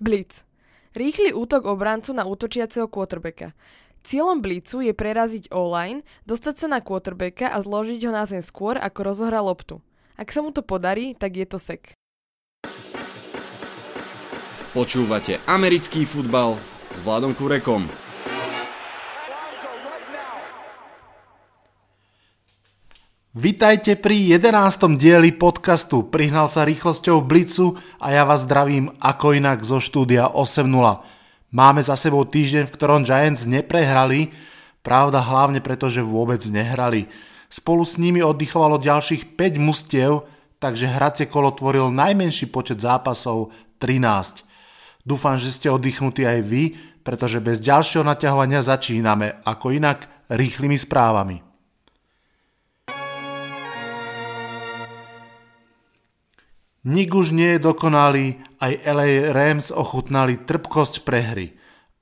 Blitz. 0.00 0.48
Rýchly 0.96 1.36
útok 1.36 1.68
obrancu 1.68 2.16
na 2.16 2.24
útočiaceho 2.24 2.88
quarterbacka. 2.88 3.52
Cieľom 4.00 4.40
blicu 4.40 4.80
je 4.80 4.96
preraziť 4.96 5.52
online, 5.52 6.00
dostať 6.24 6.54
sa 6.56 6.66
na 6.72 6.80
quarterbacka 6.80 7.52
a 7.52 7.60
zložiť 7.60 8.08
ho 8.08 8.12
na 8.16 8.24
zem 8.24 8.40
skôr, 8.40 8.80
ako 8.80 9.12
rozohra 9.12 9.44
loptu. 9.44 9.84
Ak 10.16 10.32
sa 10.32 10.40
mu 10.40 10.56
to 10.56 10.64
podarí, 10.64 11.12
tak 11.12 11.36
je 11.36 11.44
to 11.44 11.60
sek. 11.60 11.92
Počúvate 14.72 15.36
americký 15.44 16.08
futbal 16.08 16.56
s 16.96 16.98
Vladom 17.04 17.36
Kurekom. 17.36 18.09
Vitajte 23.30 23.94
pri 23.94 24.42
11. 24.42 24.98
dieli 24.98 25.30
podcastu. 25.30 26.02
Prihnal 26.02 26.50
sa 26.50 26.66
rýchlosťou 26.66 27.22
v 27.22 27.28
Blicu 27.30 27.66
a 28.02 28.10
ja 28.10 28.26
vás 28.26 28.42
zdravím 28.42 28.90
ako 28.98 29.38
inak 29.38 29.62
zo 29.62 29.78
štúdia 29.78 30.34
8.0. 30.34 30.66
Máme 31.54 31.78
za 31.78 31.94
sebou 31.94 32.26
týždeň, 32.26 32.66
v 32.66 32.74
ktorom 32.74 33.06
Giants 33.06 33.46
neprehrali, 33.46 34.34
pravda 34.82 35.22
hlavne 35.22 35.62
preto, 35.62 35.86
že 35.86 36.02
vôbec 36.02 36.42
nehrali. 36.50 37.06
Spolu 37.46 37.86
s 37.86 38.02
nimi 38.02 38.18
oddychovalo 38.18 38.82
ďalších 38.82 39.38
5 39.38 39.62
mustiev, 39.62 40.26
takže 40.58 40.90
hracie 40.90 41.30
kolo 41.30 41.54
tvoril 41.54 41.86
najmenší 41.94 42.50
počet 42.50 42.82
zápasov 42.82 43.54
13. 43.78 44.42
Dúfam, 45.06 45.38
že 45.38 45.54
ste 45.54 45.70
oddychnutí 45.70 46.26
aj 46.26 46.40
vy, 46.42 46.74
pretože 47.06 47.38
bez 47.38 47.62
ďalšieho 47.62 48.02
naťahovania 48.02 48.58
začíname, 48.58 49.38
ako 49.46 49.70
inak, 49.70 50.10
rýchlymi 50.26 50.74
správami. 50.74 51.49
Nik 56.80 57.12
už 57.12 57.36
nie 57.36 57.56
je 57.56 57.60
dokonalý, 57.60 58.40
aj 58.56 58.80
LA 58.88 59.36
Rams 59.36 59.68
ochutnali 59.68 60.40
trpkosť 60.40 61.04
prehry. 61.04 61.52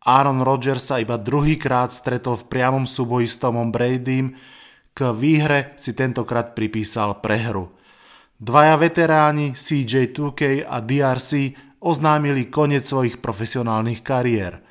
Aaron 0.06 0.46
Rodgers 0.46 0.86
sa 0.86 1.02
iba 1.02 1.18
druhýkrát 1.18 1.90
stretol 1.90 2.38
v 2.38 2.46
priamom 2.46 2.86
súboji 2.86 3.26
s 3.26 3.42
Tomom 3.42 3.74
Bradym, 3.74 4.38
k 4.94 4.98
výhre 5.10 5.74
si 5.82 5.98
tentokrát 5.98 6.54
pripísal 6.54 7.18
prehru. 7.18 7.74
Dvaja 8.38 8.78
veteráni 8.78 9.58
CJ 9.58 10.14
2K 10.14 10.62
a 10.62 10.78
DRC 10.78 11.58
oznámili 11.82 12.46
koniec 12.46 12.86
svojich 12.86 13.18
profesionálnych 13.18 14.06
kariér. 14.06 14.62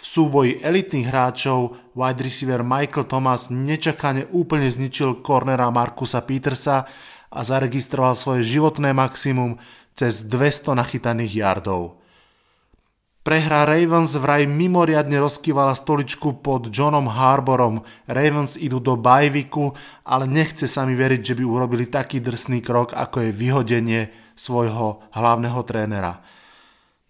V 0.00 0.04
súboji 0.04 0.64
elitných 0.64 1.12
hráčov 1.12 1.92
wide 1.92 2.24
receiver 2.24 2.64
Michael 2.64 3.04
Thomas 3.04 3.52
nečakane 3.52 4.32
úplne 4.32 4.72
zničil 4.72 5.20
kornera 5.20 5.68
Markusa 5.68 6.24
Petersa 6.24 6.88
a 7.32 7.40
zaregistroval 7.40 8.12
svoje 8.14 8.44
životné 8.44 8.92
maximum 8.92 9.56
cez 9.96 10.28
200 10.28 10.76
nachytaných 10.76 11.40
yardov. 11.40 11.96
Prehra 13.22 13.62
Ravens 13.62 14.18
vraj 14.18 14.50
mimoriadne 14.50 15.14
rozkývala 15.22 15.78
stoličku 15.78 16.42
pod 16.42 16.74
Johnom 16.74 17.06
Harborom. 17.06 17.86
Ravens 18.10 18.58
idú 18.58 18.82
do 18.82 18.98
bajviku, 18.98 19.78
ale 20.02 20.26
nechce 20.26 20.66
sa 20.66 20.82
mi 20.82 20.98
veriť, 20.98 21.22
že 21.22 21.38
by 21.38 21.44
urobili 21.46 21.86
taký 21.86 22.18
drsný 22.18 22.58
krok, 22.66 22.90
ako 22.98 23.22
je 23.22 23.30
vyhodenie 23.30 24.02
svojho 24.34 25.06
hlavného 25.14 25.60
trénera. 25.62 26.18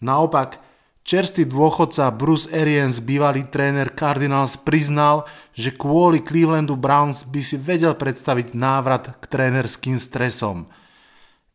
Naopak, 0.04 0.60
Čerstvý 1.02 1.50
dôchodca 1.50 2.14
Bruce 2.14 2.46
Arians, 2.54 3.02
bývalý 3.02 3.50
tréner 3.50 3.90
Cardinals, 3.90 4.54
priznal, 4.54 5.26
že 5.50 5.74
kvôli 5.74 6.22
Clevelandu 6.22 6.78
Browns 6.78 7.26
by 7.26 7.42
si 7.42 7.58
vedel 7.58 7.98
predstaviť 7.98 8.54
návrat 8.54 9.18
k 9.18 9.24
trénerským 9.26 9.98
stresom. 9.98 10.70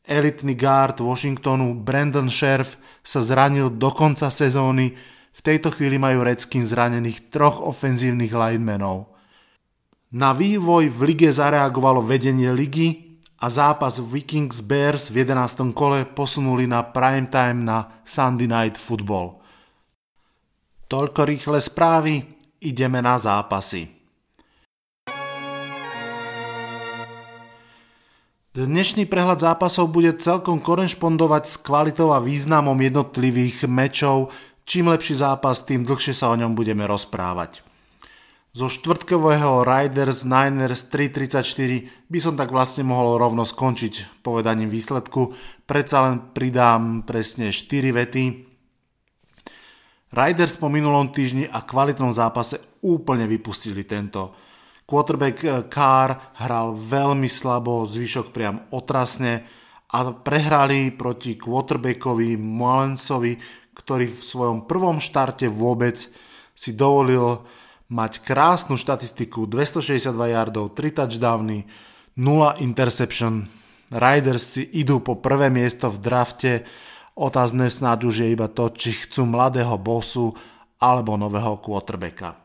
Elitný 0.04 0.52
guard 0.52 1.00
Washingtonu 1.00 1.80
Brandon 1.80 2.28
Scherf 2.28 2.76
sa 3.08 3.24
zranil 3.24 3.72
do 3.72 3.88
konca 3.96 4.28
sezóny, 4.28 5.00
v 5.32 5.42
tejto 5.46 5.72
chvíli 5.72 5.96
majú 5.96 6.28
Redskins 6.28 6.76
zranených 6.76 7.32
troch 7.32 7.64
ofenzívnych 7.64 8.36
linemenov. 8.36 9.16
Na 10.12 10.36
vývoj 10.36 10.92
v 10.92 11.00
lige 11.08 11.32
zareagovalo 11.32 12.04
vedenie 12.04 12.52
ligy 12.52 13.07
a 13.38 13.46
zápas 13.54 14.02
Vikings 14.02 14.66
Bears 14.66 15.14
v 15.14 15.22
11. 15.22 15.78
kole 15.78 16.10
posunuli 16.10 16.66
na 16.66 16.82
primetime 16.82 17.62
na 17.62 18.02
Sunday 18.02 18.50
Night 18.50 18.82
Football. 18.82 19.38
Toľko 20.90 21.22
rýchle 21.28 21.60
správy, 21.62 22.26
ideme 22.64 22.98
na 23.04 23.20
zápasy. 23.22 23.94
Dnešný 28.58 29.06
prehľad 29.06 29.46
zápasov 29.46 29.94
bude 29.94 30.18
celkom 30.18 30.58
korešpondovať 30.58 31.44
s 31.46 31.62
kvalitou 31.62 32.10
a 32.10 32.18
významom 32.18 32.74
jednotlivých 32.74 33.70
mečov. 33.70 34.34
Čím 34.66 34.90
lepší 34.90 35.22
zápas, 35.22 35.62
tým 35.62 35.86
dlhšie 35.86 36.18
sa 36.18 36.34
o 36.34 36.40
ňom 36.40 36.58
budeme 36.58 36.82
rozprávať. 36.90 37.67
Zo 38.58 38.74
štvrtkového 38.74 39.62
Riders 39.62 40.26
Niners 40.26 40.90
3.34 40.90 42.10
by 42.10 42.18
som 42.18 42.34
tak 42.34 42.50
vlastne 42.50 42.90
mohol 42.90 43.22
rovno 43.22 43.46
skončiť 43.46 44.26
povedaním 44.26 44.74
výsledku. 44.74 45.30
Predsa 45.70 46.10
len 46.10 46.34
pridám 46.34 47.06
presne 47.06 47.54
4 47.54 47.94
vety. 47.94 48.24
Riders 50.10 50.58
po 50.58 50.74
minulom 50.74 51.14
týždni 51.14 51.46
a 51.46 51.62
kvalitnom 51.62 52.10
zápase 52.10 52.82
úplne 52.82 53.30
vypustili 53.30 53.86
tento. 53.86 54.34
Quarterback 54.90 55.38
eh, 55.46 55.70
Carr 55.70 56.18
hral 56.42 56.74
veľmi 56.74 57.30
slabo, 57.30 57.86
zvyšok 57.86 58.34
priam 58.34 58.66
otrasne 58.74 59.46
a 59.94 60.10
prehrali 60.18 60.90
proti 60.98 61.38
quarterbackovi 61.38 62.34
Mullensovi, 62.42 63.38
ktorý 63.78 64.10
v 64.10 64.18
svojom 64.18 64.66
prvom 64.66 64.98
štarte 64.98 65.46
vôbec 65.46 66.02
si 66.58 66.74
dovolil 66.74 67.46
mať 67.88 68.24
krásnu 68.24 68.76
štatistiku 68.76 69.48
262 69.48 70.12
yardov, 70.36 70.76
3 70.76 71.04
touchdowny, 71.04 71.68
0 72.20 72.60
interception. 72.60 73.48
Riders 73.88 74.60
si 74.60 74.64
idú 74.76 75.00
po 75.00 75.16
prvé 75.20 75.48
miesto 75.48 75.88
v 75.88 75.98
drafte 76.04 76.52
Otázne 77.18 77.66
snáď 77.74 78.06
už 78.06 78.16
je 78.22 78.28
iba 78.30 78.46
to, 78.46 78.70
či 78.70 78.94
chcú 78.94 79.26
mladého 79.26 79.74
bosu 79.82 80.38
alebo 80.78 81.18
nového 81.18 81.58
quarterbacka. 81.58 82.38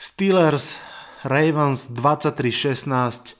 Steelers 0.00 0.80
Ravens 1.20 1.92
23-16 1.92 3.36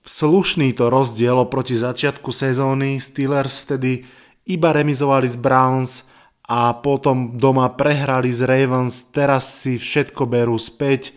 Slušný 0.00 0.72
to 0.72 0.88
rozdiel 0.88 1.44
proti 1.52 1.76
začiatku 1.76 2.32
sezóny. 2.32 2.96
Steelers 3.04 3.68
vtedy 3.68 4.08
iba 4.48 4.72
remizovali 4.72 5.28
z 5.28 5.36
Browns 5.36 6.08
a 6.50 6.74
potom 6.74 7.38
doma 7.38 7.70
prehrali 7.70 8.34
z 8.34 8.42
Ravens. 8.42 9.06
Teraz 9.14 9.62
si 9.62 9.78
všetko 9.78 10.26
berú 10.26 10.58
späť. 10.58 11.14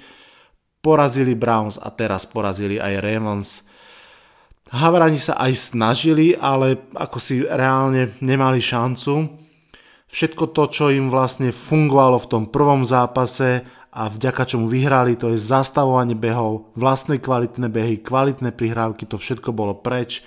Porazili 0.77 1.33
Browns 1.33 1.81
a 1.81 1.89
teraz 1.89 2.29
porazili 2.29 2.77
aj 2.77 2.93
Ravens. 3.01 3.49
Havrani 4.69 5.17
sa 5.17 5.33
aj 5.41 5.73
snažili, 5.73 6.37
ale 6.37 6.85
ako 6.93 7.17
si 7.17 7.41
reálne 7.41 8.13
nemali 8.21 8.61
šancu. 8.61 9.41
Všetko 10.05 10.53
to, 10.53 10.69
čo 10.69 10.85
im 10.93 11.09
vlastne 11.09 11.49
fungovalo 11.49 12.21
v 12.21 12.29
tom 12.29 12.43
prvom 12.53 12.85
zápase 12.85 13.65
a 13.89 14.09
vďaka 14.13 14.45
čomu 14.45 14.69
vyhrali, 14.69 15.17
to 15.17 15.33
je 15.33 15.41
zastavovanie 15.41 16.13
behov, 16.13 16.73
vlastné 16.77 17.17
kvalitné 17.17 17.69
behy, 17.69 18.01
kvalitné 18.01 18.53
prihrávky, 18.53 19.09
to 19.09 19.17
všetko 19.17 19.49
bolo 19.53 19.77
preč. 19.77 20.21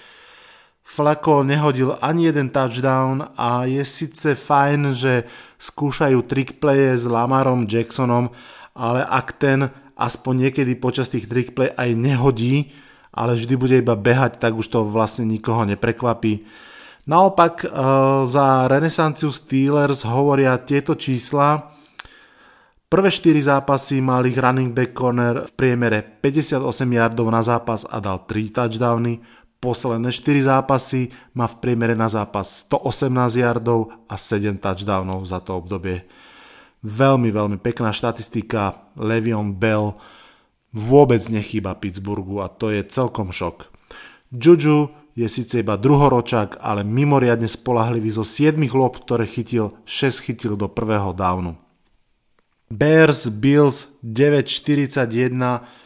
Flako 0.86 1.42
nehodil 1.42 1.98
ani 1.98 2.30
jeden 2.30 2.46
touchdown 2.54 3.26
a 3.34 3.66
je 3.66 3.82
síce 3.82 4.38
fajn, 4.38 4.94
že 4.94 5.26
skúšajú 5.58 6.22
trick 6.30 6.62
playe 6.62 6.94
s 6.94 7.02
Lamarom 7.10 7.66
Jacksonom, 7.66 8.30
ale 8.78 9.02
ak 9.02 9.34
ten 9.34 9.66
aspoň 9.98 10.48
niekedy 10.48 10.78
počas 10.78 11.10
tých 11.10 11.26
trick 11.26 11.58
play 11.58 11.74
aj 11.74 11.90
nehodí, 11.90 12.70
ale 13.10 13.34
vždy 13.34 13.54
bude 13.58 13.76
iba 13.80 13.98
behať, 13.98 14.38
tak 14.38 14.54
už 14.54 14.68
to 14.70 14.86
vlastne 14.86 15.26
nikoho 15.26 15.66
neprekvapí. 15.66 16.46
Naopak 17.08 17.64
e, 17.64 17.68
za 18.28 18.68
renesanciu 18.70 19.32
Steelers 19.32 20.06
hovoria 20.06 20.54
tieto 20.62 20.94
čísla. 20.94 21.72
Prvé 22.86 23.10
4 23.10 23.42
zápasy 23.42 23.98
mal 23.98 24.22
ich 24.26 24.38
running 24.38 24.70
back 24.70 24.94
corner 24.94 25.50
v 25.50 25.52
priemere 25.58 26.02
58 26.02 26.62
yardov 26.86 27.26
na 27.32 27.42
zápas 27.42 27.82
a 27.88 27.98
dal 27.98 28.22
3 28.28 28.54
touchdowny. 28.54 29.18
Posledné 29.66 30.14
4 30.14 30.46
zápasy 30.46 31.10
má 31.34 31.50
v 31.50 31.58
priemere 31.58 31.98
na 31.98 32.06
zápas 32.06 32.70
118 32.70 33.10
yardov 33.34 33.90
a 34.06 34.14
7 34.14 34.62
touchdownov 34.62 35.26
za 35.26 35.42
to 35.42 35.58
obdobie. 35.58 36.06
Veľmi, 36.86 37.34
veľmi 37.34 37.58
pekná 37.58 37.90
štatistika. 37.90 38.78
Levion 38.94 39.58
Bell 39.58 39.98
vôbec 40.70 41.18
nechýba 41.26 41.74
Pittsburghu 41.74 42.38
a 42.38 42.46
to 42.46 42.70
je 42.70 42.86
celkom 42.86 43.34
šok. 43.34 43.66
Juju 44.30 44.94
je 45.18 45.26
síce 45.26 45.58
iba 45.58 45.74
druhoročák, 45.74 46.62
ale 46.62 46.86
mimoriadne 46.86 47.50
spolahlivý 47.50 48.14
zo 48.14 48.22
7 48.22 48.54
lob, 48.70 49.02
ktoré 49.02 49.26
chytil, 49.26 49.74
6 49.82 50.30
chytil 50.30 50.54
do 50.54 50.70
prvého 50.70 51.10
downu. 51.10 51.58
Bears 52.70 53.26
Bills 53.34 53.90
9.41 54.06 55.85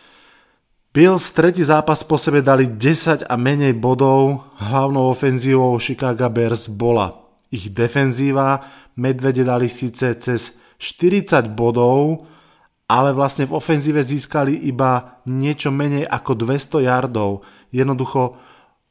Bills 0.91 1.31
tretí 1.31 1.63
zápas 1.63 2.03
po 2.03 2.19
sebe 2.19 2.43
dali 2.43 2.67
10 2.67 3.31
a 3.31 3.39
menej 3.39 3.79
bodov, 3.79 4.43
hlavnou 4.59 5.15
ofenzívou 5.15 5.79
Chicago 5.79 6.27
Bears 6.27 6.67
bola 6.67 7.15
ich 7.55 7.71
defenzíva. 7.71 8.59
Medvede 8.99 9.47
dali 9.47 9.71
síce 9.71 10.19
cez 10.19 10.59
40 10.83 11.47
bodov, 11.55 12.27
ale 12.91 13.15
vlastne 13.15 13.47
v 13.47 13.55
ofenzíve 13.55 14.03
získali 14.03 14.67
iba 14.67 15.23
niečo 15.31 15.71
menej 15.71 16.11
ako 16.11 16.35
200 16.35 16.83
yardov. 16.83 17.47
Jednoducho 17.71 18.35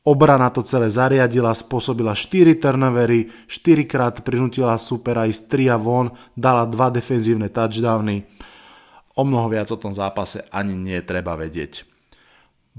obrana 0.07 0.55
to 0.55 0.63
celé 0.63 0.87
zariadila, 0.87 1.51
spôsobila 1.51 2.15
4 2.15 2.63
turnovery, 2.63 3.27
4 3.51 3.83
krát 3.83 4.23
prinútila 4.23 4.79
supera 4.79 5.27
ísť 5.27 5.51
3 5.51 5.75
a 5.75 5.77
von, 5.77 6.15
dala 6.31 6.63
2 6.63 6.95
defenzívne 6.95 7.51
touchdowny. 7.51 8.23
O 9.19 9.27
mnoho 9.27 9.51
viac 9.51 9.67
o 9.67 9.75
tom 9.75 9.91
zápase 9.91 10.47
ani 10.47 10.79
nie 10.79 11.03
treba 11.03 11.35
vedieť. 11.35 11.88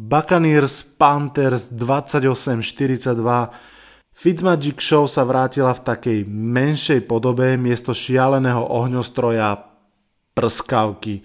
Buccaneers 0.00 0.81
Panthers 0.97 1.69
28-42 1.76 3.20
Fitzmagic 4.17 4.81
Show 4.81 5.05
sa 5.05 5.29
vrátila 5.29 5.76
v 5.76 5.85
takej 5.85 6.19
menšej 6.25 7.05
podobe 7.05 7.61
miesto 7.61 7.93
šialeného 7.93 8.64
ohňostroja 8.64 9.61
prskavky. 10.32 11.20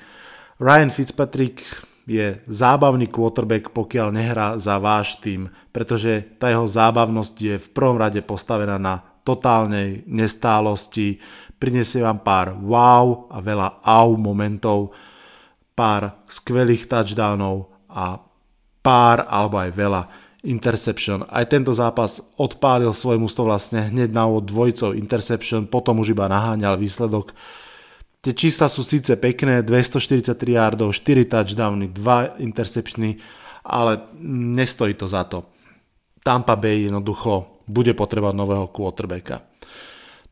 Ryan 0.60 0.92
Fitzpatrick 0.92 1.63
je 2.04 2.44
zábavný 2.51 3.07
quarterback, 3.07 3.72
pokiaľ 3.72 4.12
nehrá 4.12 4.60
za 4.60 4.75
váš 4.75 5.24
tým, 5.24 5.48
pretože 5.72 6.36
tá 6.36 6.51
jeho 6.51 6.68
zábavnosť 6.68 7.36
je 7.39 7.56
v 7.56 7.68
prvom 7.72 7.95
rade 7.95 8.19
postavená 8.27 8.75
na 8.75 9.00
totálnej 9.24 10.04
nestálosti, 10.04 11.24
prinesie 11.56 12.04
vám 12.04 12.19
pár 12.27 12.60
wow 12.60 13.31
a 13.31 13.39
veľa 13.39 13.80
au 13.88 14.19
momentov, 14.19 14.92
pár 15.72 16.27
skvelých 16.27 16.92
touchdownov 16.92 17.72
a 17.88 18.25
pár 18.85 19.25
alebo 19.25 19.57
aj 19.57 19.73
veľa 19.73 20.01
interception. 20.45 21.25
Aj 21.25 21.41
tento 21.49 21.73
zápas 21.73 22.21
odpálil 22.37 22.93
svoj 22.93 23.17
mústvo 23.17 23.49
vlastne 23.49 23.89
hneď 23.89 24.13
na 24.13 24.29
úvod 24.29 24.45
dvojcov 24.45 24.93
interception, 24.93 25.65
potom 25.65 26.05
už 26.05 26.13
iba 26.13 26.29
naháňal 26.29 26.77
výsledok 26.77 27.33
Tie 28.25 28.33
čísla 28.33 28.73
sú 28.73 28.81
síce 28.81 29.13
pekné, 29.21 29.61
243 29.61 30.33
yardov, 30.57 30.89
4 30.97 31.29
touchdowny, 31.29 31.93
2 31.93 32.41
interceptiony, 32.41 33.21
ale 33.61 34.01
nestojí 34.57 34.97
to 34.97 35.05
za 35.05 35.29
to. 35.29 35.45
Tampa 36.25 36.57
Bay 36.57 36.89
jednoducho 36.89 37.61
bude 37.69 37.93
potrebovať 37.93 38.33
nového 38.33 38.73
quarterbacka. 38.73 39.45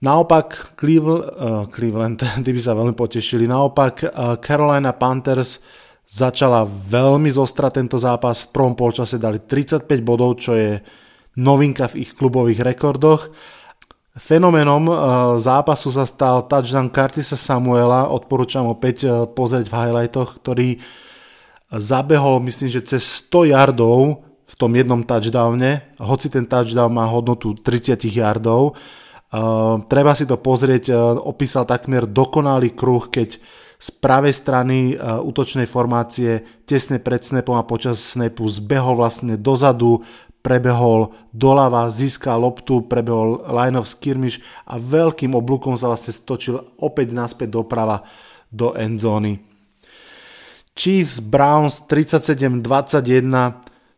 Naopak 0.02 0.74
Cleveland, 0.74 1.22
uh, 1.38 1.70
Cleveland 1.70 2.18
tí 2.44 2.50
by 2.50 2.62
sa 2.66 2.74
veľmi 2.74 2.98
potešili, 2.98 3.46
naopak 3.46 4.10
uh, 4.10 4.42
Carolina 4.42 4.98
Panthers 4.98 5.62
začala 6.08 6.68
veľmi 6.68 7.32
zostra 7.34 7.74
tento 7.74 7.98
zápas, 7.98 8.46
v 8.46 8.52
prvom 8.54 8.76
polčase 8.78 9.18
dali 9.18 9.42
35 9.42 9.88
bodov, 10.06 10.38
čo 10.38 10.54
je 10.54 10.78
novinka 11.40 11.90
v 11.90 12.06
ich 12.06 12.14
klubových 12.14 12.62
rekordoch. 12.62 13.34
Fenomenom 14.14 14.84
eh, 14.86 14.96
zápasu 15.42 15.90
sa 15.90 16.06
stal 16.06 16.46
touchdown 16.46 16.94
Curtisa 16.94 17.34
Samuela, 17.34 18.14
odporúčam 18.14 18.70
opäť 18.70 18.98
eh, 19.06 19.12
pozrieť 19.26 19.66
v 19.70 19.78
highlightoch, 19.78 20.30
ktorý 20.38 20.78
zabehol 21.74 22.38
myslím, 22.46 22.70
že 22.70 22.86
cez 22.86 23.02
100 23.26 23.50
yardov 23.50 24.22
v 24.46 24.54
tom 24.54 24.70
jednom 24.78 25.02
touchdowne, 25.02 25.82
hoci 25.98 26.30
ten 26.30 26.46
touchdown 26.46 26.94
má 26.94 27.10
hodnotu 27.10 27.58
30 27.58 27.98
yardov. 28.14 28.78
Uh, 29.34 29.82
treba 29.90 30.14
si 30.14 30.30
to 30.30 30.38
pozrieť, 30.38 30.94
opísal 31.26 31.66
takmer 31.66 32.06
dokonalý 32.06 32.78
kruh, 32.78 33.10
keď 33.10 33.42
z 33.84 33.92
pravej 34.00 34.32
strany 34.32 34.96
uh, 34.96 35.20
útočnej 35.20 35.68
formácie 35.68 36.64
tesne 36.64 37.04
pred 37.04 37.20
snapom 37.20 37.60
a 37.60 37.68
počas 37.68 38.00
snapu 38.00 38.48
zbehol 38.48 38.96
vlastne 38.96 39.36
dozadu, 39.36 40.08
prebehol 40.40 41.12
doľava, 41.36 41.92
získal 41.92 42.40
loptu, 42.40 42.88
prebehol 42.88 43.44
line 43.44 43.76
of 43.76 43.92
skirmish 43.92 44.40
a 44.64 44.80
veľkým 44.80 45.36
oblúkom 45.36 45.76
sa 45.76 45.92
vlastne 45.92 46.16
stočil 46.16 46.64
opäť 46.80 47.12
naspäť 47.12 47.60
doprava 47.60 48.08
do 48.48 48.72
endzóny. 48.72 49.44
Chiefs 50.80 51.20
Browns 51.20 51.84
37-21 51.84 52.64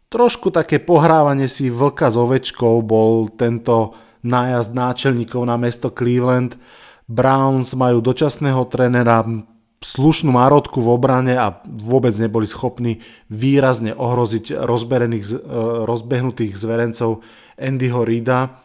trošku 0.10 0.50
také 0.50 0.82
pohrávanie 0.82 1.46
si 1.46 1.70
vlka 1.70 2.10
s 2.10 2.18
ovečkou 2.18 2.82
bol 2.82 3.30
tento 3.38 3.94
nájazd 4.26 4.74
náčelníkov 4.74 5.46
na 5.46 5.62
mesto 5.62 5.94
Cleveland. 5.94 6.58
Browns 7.06 7.78
majú 7.78 8.02
dočasného 8.02 8.66
trénera, 8.66 9.22
slušnú 9.83 10.31
márodku 10.31 10.80
v 10.81 10.92
obrane 10.95 11.33
a 11.36 11.62
vôbec 11.66 12.16
neboli 12.16 12.48
schopní 12.48 13.04
výrazne 13.27 13.92
ohroziť 13.94 14.56
rozberených, 14.56 15.25
e, 15.30 15.36
rozbehnutých 15.86 16.54
zverencov 16.56 17.22
Andyho 17.60 18.04
Rida. 18.07 18.60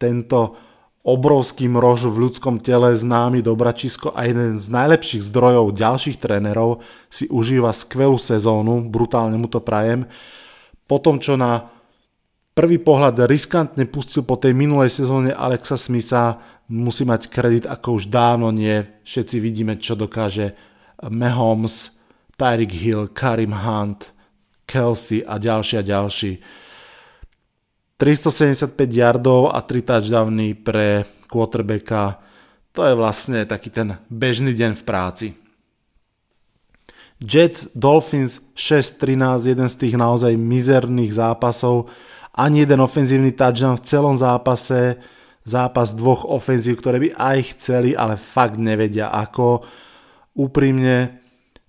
Tento 0.00 0.56
obrovský 1.00 1.64
mrož 1.64 2.12
v 2.12 2.28
ľudskom 2.28 2.60
tele 2.60 2.92
známy 2.92 3.40
Dobračisko 3.40 4.12
a 4.12 4.28
jeden 4.28 4.60
z 4.60 4.68
najlepších 4.68 5.24
zdrojov 5.24 5.72
ďalších 5.72 6.20
trénerov 6.20 6.84
si 7.08 7.24
užíva 7.32 7.72
skvelú 7.72 8.20
sezónu, 8.20 8.84
brutálne 8.92 9.40
mu 9.40 9.48
to 9.48 9.64
prajem. 9.64 10.04
Po 10.84 11.00
tom, 11.00 11.16
čo 11.16 11.40
na 11.40 11.72
prvý 12.52 12.76
pohľad 12.76 13.24
riskantne 13.24 13.88
pustil 13.88 14.20
po 14.20 14.36
tej 14.36 14.52
minulej 14.52 14.92
sezóne 14.92 15.32
Alexa 15.32 15.80
Smitha, 15.80 16.36
musí 16.70 17.02
mať 17.02 17.26
kredit 17.26 17.64
ako 17.66 17.98
už 17.98 18.06
dávno 18.06 18.54
nie. 18.54 18.86
Všetci 19.02 19.36
vidíme, 19.42 19.74
čo 19.82 19.98
dokáže 19.98 20.54
Mahomes, 21.02 21.90
Tyreek 22.38 22.72
Hill, 22.72 23.10
Karim 23.10 23.52
Hunt, 23.52 24.14
Kelsey 24.70 25.26
a 25.26 25.36
ďalší 25.36 25.74
a 25.76 25.82
ďalší. 25.82 26.32
375 27.98 28.72
yardov 28.96 29.52
a 29.52 29.60
3 29.60 29.82
touchdowny 29.84 30.56
pre 30.56 31.04
quarterbacka. 31.28 32.22
To 32.72 32.86
je 32.86 32.94
vlastne 32.96 33.44
taký 33.44 33.68
ten 33.68 33.98
bežný 34.08 34.56
deň 34.56 34.72
v 34.78 34.82
práci. 34.86 35.26
Jets 37.20 37.68
Dolphins 37.76 38.40
6-13, 38.56 39.52
jeden 39.52 39.68
z 39.68 39.76
tých 39.76 39.94
naozaj 40.00 40.32
mizerných 40.32 41.12
zápasov. 41.12 41.92
Ani 42.32 42.64
jeden 42.64 42.80
ofenzívny 42.80 43.36
touchdown 43.36 43.76
v 43.76 43.84
celom 43.84 44.16
zápase 44.16 44.96
zápas 45.50 45.90
dvoch 45.98 46.22
ofenzív, 46.22 46.78
ktoré 46.78 47.02
by 47.02 47.08
aj 47.18 47.38
chceli, 47.58 47.98
ale 47.98 48.14
fakt 48.14 48.56
nevedia 48.56 49.10
ako. 49.10 49.66
Úprimne, 50.38 51.18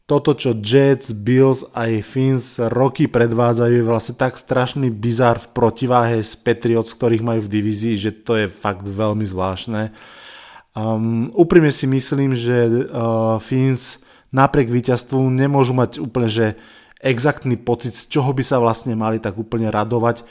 toto, 0.05 0.37
čo 0.37 0.53
Jets, 0.59 1.15
Bills 1.15 1.65
aj 1.73 1.91
Fins 2.05 2.59
roky 2.59 3.09
predvádzajú, 3.09 3.73
je 3.79 3.89
vlastne 3.89 4.15
tak 4.19 4.37
strašný 4.37 4.93
bizar 4.93 5.41
v 5.41 5.49
protiváhe 5.55 6.21
s 6.21 6.37
Patriots, 6.37 6.93
ktorých 6.93 7.25
majú 7.25 7.41
v 7.47 7.53
divízii, 7.57 7.95
že 7.97 8.11
to 8.13 8.37
je 8.37 8.51
fakt 8.51 8.85
veľmi 8.85 9.23
zvláštne. 9.23 9.95
Um, 10.71 11.31
úprimne 11.35 11.71
si 11.71 11.87
myslím, 11.87 12.37
že 12.37 12.67
uh, 12.69 13.39
Fins 13.39 14.03
napriek 14.35 14.71
víťazstvu 14.71 15.19
nemôžu 15.31 15.75
mať 15.75 15.99
úplne 15.99 16.31
že 16.31 16.59
exaktný 17.01 17.57
pocit, 17.57 17.97
z 17.97 18.07
čoho 18.07 18.31
by 18.31 18.43
sa 18.45 18.61
vlastne 18.61 18.95
mali 18.95 19.17
tak 19.17 19.35
úplne 19.35 19.67
radovať 19.67 20.23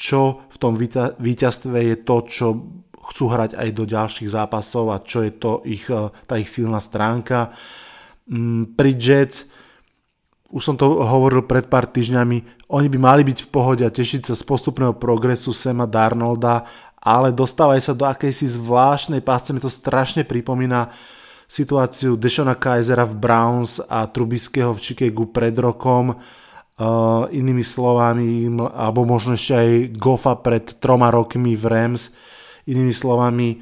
čo 0.00 0.48
v 0.48 0.56
tom 0.56 0.80
víťazstve 1.20 1.76
je 1.92 1.96
to, 2.00 2.16
čo 2.24 2.46
chcú 3.12 3.24
hrať 3.28 3.52
aj 3.60 3.68
do 3.76 3.84
ďalších 3.84 4.32
zápasov 4.32 4.88
a 4.96 5.04
čo 5.04 5.20
je 5.20 5.32
to 5.36 5.60
ich, 5.68 5.84
eh, 5.92 6.08
tá 6.24 6.40
ich 6.40 6.48
silná 6.48 6.80
stránka. 6.80 7.52
Mm, 8.24 8.80
pri 8.80 8.96
Jets, 8.96 9.52
už 10.48 10.62
som 10.64 10.76
to 10.80 11.04
hovoril 11.04 11.44
pred 11.44 11.68
pár 11.68 11.84
týždňami, 11.84 12.64
oni 12.72 12.88
by 12.88 12.98
mali 12.98 13.22
byť 13.28 13.38
v 13.44 13.52
pohode 13.52 13.84
a 13.84 13.92
tešiť 13.92 14.32
sa 14.32 14.34
z 14.34 14.42
postupného 14.42 14.96
progresu 14.96 15.52
Sema 15.52 15.84
Darnolda, 15.84 16.64
ale 16.96 17.30
dostávajú 17.36 17.82
sa 17.84 17.94
do 17.94 18.08
akejsi 18.08 18.56
zvláštnej 18.56 19.20
pásce, 19.20 19.52
mi 19.52 19.60
to 19.60 19.70
strašne 19.70 20.24
pripomína 20.24 20.90
situáciu 21.50 22.14
Deshona 22.14 22.54
Kaisera 22.54 23.04
v 23.04 23.18
Browns 23.18 23.82
a 23.84 24.06
Trubiského 24.06 24.70
v 24.72 24.80
Chicagu 24.80 25.28
pred 25.28 25.52
rokom, 25.60 26.16
Uh, 26.16 26.48
inými 27.28 27.60
slovami, 27.60 28.48
alebo 28.72 29.04
možno 29.04 29.36
ešte 29.36 29.52
aj 29.52 29.70
Goffa 30.00 30.40
pred 30.40 30.64
troma 30.80 31.12
rokmi 31.12 31.52
v 31.52 31.64
Rams, 31.68 32.08
inými 32.64 32.96
slovami, 32.96 33.60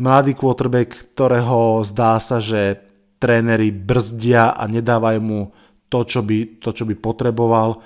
mladý 0.00 0.32
quarterback, 0.32 1.14
ktorého 1.14 1.84
zdá 1.84 2.16
sa, 2.16 2.40
že 2.40 2.80
tréneri 3.20 3.68
brzdia 3.68 4.56
a 4.56 4.64
nedávajú 4.64 5.20
mu 5.20 5.40
to, 5.92 6.04
čo 6.08 6.20
by, 6.24 6.60
to, 6.60 6.72
čo 6.72 6.84
by 6.88 6.96
potreboval. 6.96 7.84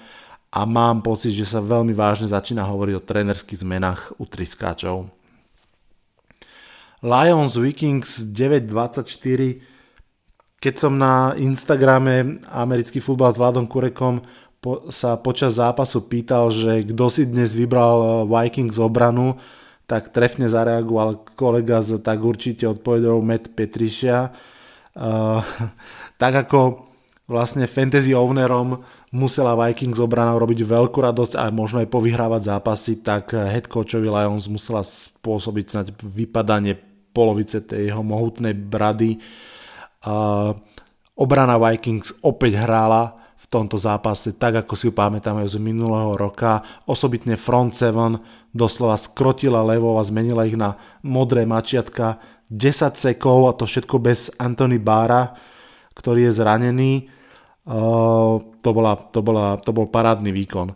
A 0.48 0.64
mám 0.64 1.04
pocit, 1.04 1.36
že 1.36 1.44
sa 1.44 1.60
veľmi 1.60 1.92
vážne 1.92 2.30
začína 2.30 2.64
hovoriť 2.64 2.94
o 2.96 3.04
trénerských 3.04 3.60
zmenách 3.60 4.16
u 4.16 4.24
triskáčov. 4.24 5.10
Lions 7.04 7.54
Vikings 7.54 8.26
924 8.34 9.78
keď 10.58 10.74
som 10.74 10.98
na 10.98 11.38
Instagrame 11.38 12.42
americký 12.50 12.98
futbal 12.98 13.30
s 13.30 13.38
Vladom 13.38 13.70
Kurekom 13.70 14.26
po, 14.58 14.90
sa 14.90 15.14
počas 15.18 15.58
zápasu 15.58 16.02
pýtal, 16.06 16.50
že 16.50 16.82
kto 16.82 17.04
si 17.10 17.22
dnes 17.26 17.54
vybral 17.54 17.96
eh, 17.98 18.10
Vikings 18.26 18.78
obranu, 18.78 19.38
tak 19.88 20.12
trefne 20.12 20.50
zareagoval 20.52 21.32
kolega 21.32 21.80
z 21.80 21.96
tak 22.02 22.20
určite 22.20 22.68
odpovedal 22.68 23.24
Matt 23.24 23.56
Petrišia. 23.56 24.36
Uh, 24.92 25.40
tak 26.22 26.44
ako 26.44 26.84
vlastne 27.24 27.64
fantasy 27.64 28.12
ownerom 28.12 28.84
musela 29.16 29.56
Vikings 29.56 29.96
obrana 29.96 30.36
robiť 30.36 30.60
veľkú 30.60 30.98
radosť 31.00 31.40
a 31.40 31.48
možno 31.48 31.80
aj 31.80 31.88
povyhrávať 31.88 32.42
zápasy, 32.52 33.00
tak 33.00 33.32
head 33.32 33.72
coachovi 33.72 34.12
Lions 34.12 34.44
musela 34.52 34.84
spôsobiť 34.84 35.64
snáď 35.72 35.86
vypadanie 36.04 36.76
polovice 37.16 37.64
tej 37.64 37.88
jeho 37.88 38.04
mohutnej 38.04 38.52
brady. 38.52 39.16
Uh, 40.04 40.52
obrana 41.16 41.56
Vikings 41.56 42.12
opäť 42.20 42.60
hrála 42.60 43.17
tomto 43.48 43.80
zápase 43.80 44.36
tak, 44.36 44.60
ako 44.64 44.76
si 44.76 44.84
ju 44.88 44.92
pamätáme 44.92 45.40
z 45.48 45.56
minulého 45.56 46.14
roka. 46.20 46.60
Osobitne 46.84 47.40
front 47.40 47.72
7 47.72 48.20
doslova 48.52 49.00
skrotila 49.00 49.64
levo 49.64 49.96
a 49.96 50.04
zmenila 50.04 50.44
ich 50.44 50.56
na 50.56 50.76
modré 51.00 51.48
mačiatka. 51.48 52.20
10 52.52 52.96
sekov 52.96 53.48
a 53.48 53.52
to 53.56 53.64
všetko 53.64 53.96
bez 54.00 54.32
Anthony 54.40 54.80
Bára, 54.80 55.32
ktorý 55.96 56.28
je 56.28 56.32
zranený. 56.40 56.92
Uh, 57.68 58.40
to, 58.64 58.70
bola, 58.72 58.96
to, 59.12 59.20
bola, 59.20 59.60
to 59.60 59.72
bol 59.76 59.88
parádny 59.88 60.32
výkon. 60.32 60.72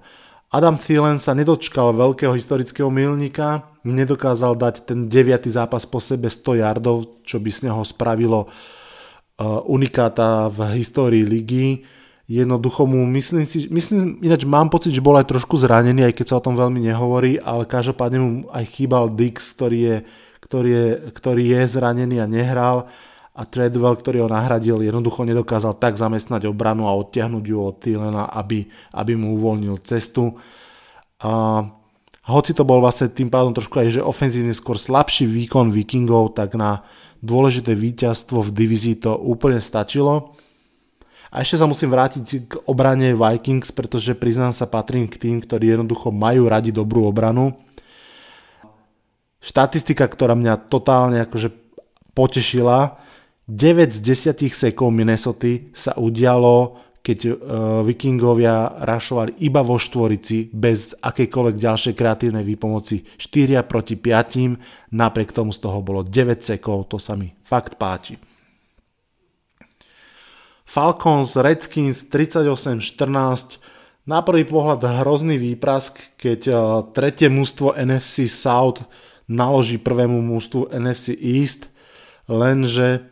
Adam 0.53 0.77
Thielen 0.77 1.17
sa 1.17 1.33
nedočkal 1.33 1.97
veľkého 1.97 2.37
historického 2.37 2.93
milníka, 2.93 3.73
nedokázal 3.89 4.53
dať 4.53 4.85
ten 4.85 5.09
deviatý 5.09 5.49
zápas 5.49 5.89
po 5.89 5.97
sebe 5.97 6.29
100 6.29 6.61
yardov, 6.61 7.25
čo 7.25 7.41
by 7.41 7.49
z 7.49 7.73
neho 7.73 7.81
spravilo 7.81 8.45
uh, 8.45 9.65
unikáta 9.65 10.53
v 10.53 10.77
histórii 10.77 11.25
ligy 11.25 11.81
jednoducho 12.33 12.89
mu, 12.89 13.05
myslím 13.13 13.45
si, 13.45 13.69
myslím, 13.69 14.17
ináč 14.25 14.49
mám 14.49 14.73
pocit, 14.73 14.97
že 14.97 15.05
bol 15.05 15.21
aj 15.21 15.29
trošku 15.29 15.61
zranený, 15.61 16.09
aj 16.09 16.17
keď 16.17 16.27
sa 16.33 16.39
o 16.41 16.45
tom 16.49 16.57
veľmi 16.57 16.81
nehovorí, 16.81 17.37
ale 17.37 17.69
každopádne 17.69 18.19
mu 18.19 18.31
aj 18.49 18.65
chýbal 18.73 19.13
Dix, 19.13 19.53
ktorý 19.53 19.79
je, 19.85 19.97
ktorý 20.41 20.71
je, 20.73 20.89
ktorý 21.13 21.45
je 21.45 21.61
zranený 21.69 22.17
a 22.25 22.27
nehral 22.27 22.89
a 23.33 23.43
Treadwell, 23.45 23.97
ktorý 23.97 24.25
ho 24.25 24.29
nahradil, 24.33 24.81
jednoducho 24.81 25.29
nedokázal 25.29 25.77
tak 25.77 26.01
zamestnať 26.01 26.49
obranu 26.49 26.89
a 26.89 26.97
odtiahnuť 26.97 27.45
ju 27.45 27.57
od 27.61 27.77
Thielena, 27.81 28.29
aby, 28.29 28.65
aby 28.97 29.13
mu 29.17 29.37
uvoľnil 29.37 29.81
cestu. 29.85 30.37
A 31.21 31.65
hoci 32.29 32.53
to 32.53 32.65
bol 32.65 32.81
vlastne 32.81 33.09
tým 33.09 33.33
pádom 33.33 33.57
trošku 33.57 33.77
aj, 33.77 33.89
že 33.99 34.01
ofenzívne 34.05 34.53
skôr 34.53 34.77
slabší 34.77 35.25
výkon 35.29 35.73
Vikingov, 35.73 36.37
tak 36.37 36.57
na 36.57 36.85
dôležité 37.25 37.73
víťazstvo 37.73 38.45
v 38.45 38.51
divízii 38.53 39.01
to 39.01 39.17
úplne 39.17 39.65
stačilo. 39.65 40.37
A 41.33 41.41
ešte 41.41 41.57
sa 41.57 41.65
musím 41.65 41.89
vrátiť 41.89 42.25
k 42.45 42.53
obrane 42.69 43.17
Vikings, 43.17 43.73
pretože 43.73 44.13
priznám 44.13 44.53
sa 44.53 44.69
patrím 44.69 45.09
k 45.09 45.17
tým, 45.17 45.41
ktorí 45.41 45.73
jednoducho 45.73 46.13
majú 46.13 46.45
radi 46.45 46.69
dobrú 46.69 47.09
obranu. 47.09 47.57
Štatistika, 49.41 50.05
ktorá 50.05 50.37
mňa 50.37 50.69
totálne 50.69 51.25
akože 51.25 51.49
potešila, 52.13 53.01
9 53.49 53.91
z 53.91 54.29
10 54.31 54.53
sekov 54.53 54.93
Minnesota 54.93 55.73
sa 55.73 55.97
udialo, 55.97 56.79
keď 57.03 57.19
uh, 57.27 57.35
Vikingovia 57.83 58.85
rašovali 58.85 59.43
iba 59.43 59.65
vo 59.65 59.81
štvorici 59.81 60.53
bez 60.55 60.95
akejkoľvek 61.01 61.57
ďalšej 61.59 61.95
kreatívnej 61.99 62.45
výpomoci 62.47 63.03
4 63.19 63.59
proti 63.67 63.99
5, 63.99 64.95
napriek 64.95 65.35
tomu 65.35 65.51
z 65.51 65.59
toho 65.59 65.83
bolo 65.83 66.07
9 66.07 66.39
sekov, 66.39 66.87
to 66.87 67.03
sa 67.03 67.19
mi 67.19 67.35
fakt 67.43 67.81
páči. 67.81 68.32
Falcons 70.73 71.37
Redskins 71.37 72.09
38-14. 72.09 73.61
Na 74.09 74.25
prvý 74.25 74.49
pohľad 74.49 75.05
hrozný 75.05 75.37
výprask, 75.37 76.01
keď 76.17 76.41
uh, 76.49 76.57
tretie 76.97 77.29
mústvo 77.29 77.77
NFC 77.77 78.25
South 78.25 78.81
naloží 79.29 79.77
prvému 79.77 80.17
mústvu 80.25 80.73
NFC 80.73 81.13
East, 81.13 81.69
lenže 82.25 83.05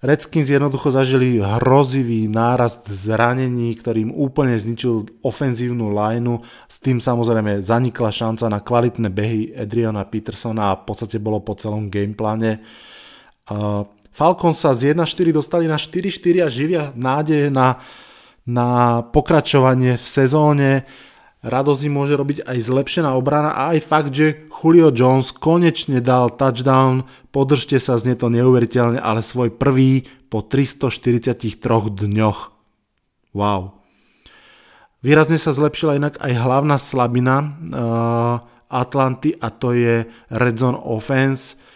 Redskins 0.00 0.48
jednoducho 0.48 0.88
zažili 0.88 1.44
hrozivý 1.44 2.24
nárast 2.24 2.88
zranení, 2.88 3.76
ktorým 3.76 4.08
úplne 4.14 4.56
zničil 4.56 5.12
ofenzívnu 5.20 5.92
lineu. 5.92 6.40
S 6.72 6.80
tým 6.80 7.04
samozrejme 7.04 7.60
zanikla 7.60 8.08
šanca 8.08 8.48
na 8.48 8.64
kvalitné 8.64 9.12
behy 9.12 9.52
Adriana 9.52 10.08
Petersona 10.08 10.72
a 10.72 10.78
v 10.80 10.88
podstate 10.88 11.20
bolo 11.20 11.44
po 11.44 11.52
celom 11.52 11.92
gamepláne. 11.92 12.64
Uh, 13.44 13.84
Falcons 14.18 14.58
sa 14.58 14.74
z 14.74 14.98
1-4 14.98 15.30
dostali 15.30 15.70
na 15.70 15.78
4-4 15.78 16.42
a 16.42 16.48
živia 16.50 16.90
nádeje 16.98 17.54
na, 17.54 17.78
na 18.42 18.98
pokračovanie 19.14 19.94
v 19.94 20.06
sezóne. 20.10 20.82
Radosť 21.46 21.86
im 21.86 21.94
môže 21.94 22.18
robiť 22.18 22.42
aj 22.42 22.58
zlepšená 22.66 23.14
obrana 23.14 23.54
a 23.54 23.78
aj 23.78 23.78
fakt, 23.86 24.10
že 24.10 24.50
Julio 24.50 24.90
Jones 24.90 25.30
konečne 25.30 26.02
dal 26.02 26.34
touchdown. 26.34 27.06
Podržte 27.30 27.78
sa, 27.78 27.94
znie 27.94 28.18
to 28.18 28.26
neuveriteľne, 28.26 28.98
ale 28.98 29.22
svoj 29.22 29.54
prvý 29.54 30.10
po 30.26 30.42
343 30.42 31.54
dňoch. 31.94 32.50
Wow. 33.38 33.78
Výrazne 34.98 35.38
sa 35.38 35.54
zlepšila 35.54 35.94
inak 35.94 36.18
aj 36.18 36.32
hlavná 36.42 36.74
slabina 36.74 37.38
uh, 37.38 38.42
Atlanty 38.66 39.38
a 39.38 39.54
to 39.54 39.78
je 39.78 40.10
Red 40.34 40.58
Zone 40.58 40.74
Offense 40.74 41.67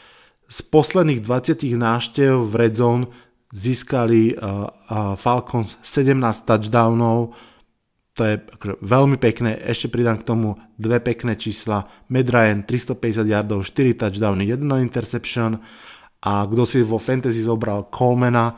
z 0.52 0.58
posledných 0.68 1.24
20 1.24 1.64
návštev 1.80 2.44
v 2.44 2.54
Red 2.60 2.76
Zone 2.76 3.08
získali 3.56 4.36
uh, 4.36 4.68
uh, 4.68 5.16
Falcons 5.16 5.80
17 5.80 6.12
touchdownov, 6.44 7.32
to 8.12 8.28
je 8.28 8.36
veľmi 8.84 9.16
pekné, 9.16 9.56
ešte 9.64 9.88
pridám 9.88 10.20
k 10.20 10.28
tomu 10.28 10.60
dve 10.76 11.00
pekné 11.00 11.40
čísla, 11.40 11.88
Matt 12.12 12.28
Ryan 12.28 12.60
350 12.68 13.24
yardov, 13.24 13.64
4 13.64 13.96
touchdowny, 13.96 14.44
1 14.52 14.60
interception. 14.84 15.56
A 16.20 16.44
kto 16.44 16.68
si 16.68 16.84
vo 16.84 17.00
fantasy 17.00 17.40
zobral 17.40 17.88
Colemana, 17.88 18.52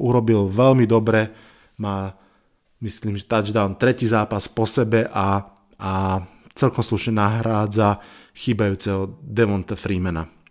urobil 0.00 0.48
veľmi 0.48 0.88
dobre, 0.88 1.28
má 1.84 2.16
myslím, 2.80 3.20
že 3.20 3.28
touchdown 3.28 3.76
tretí 3.76 4.08
zápas 4.08 4.48
po 4.48 4.64
sebe 4.64 5.04
a, 5.12 5.52
a 5.76 5.92
celkom 6.56 6.80
slušne 6.80 7.20
nahrádza 7.20 8.00
chýbajúceho 8.32 9.20
Devonta 9.20 9.76
Freemana. 9.76 10.43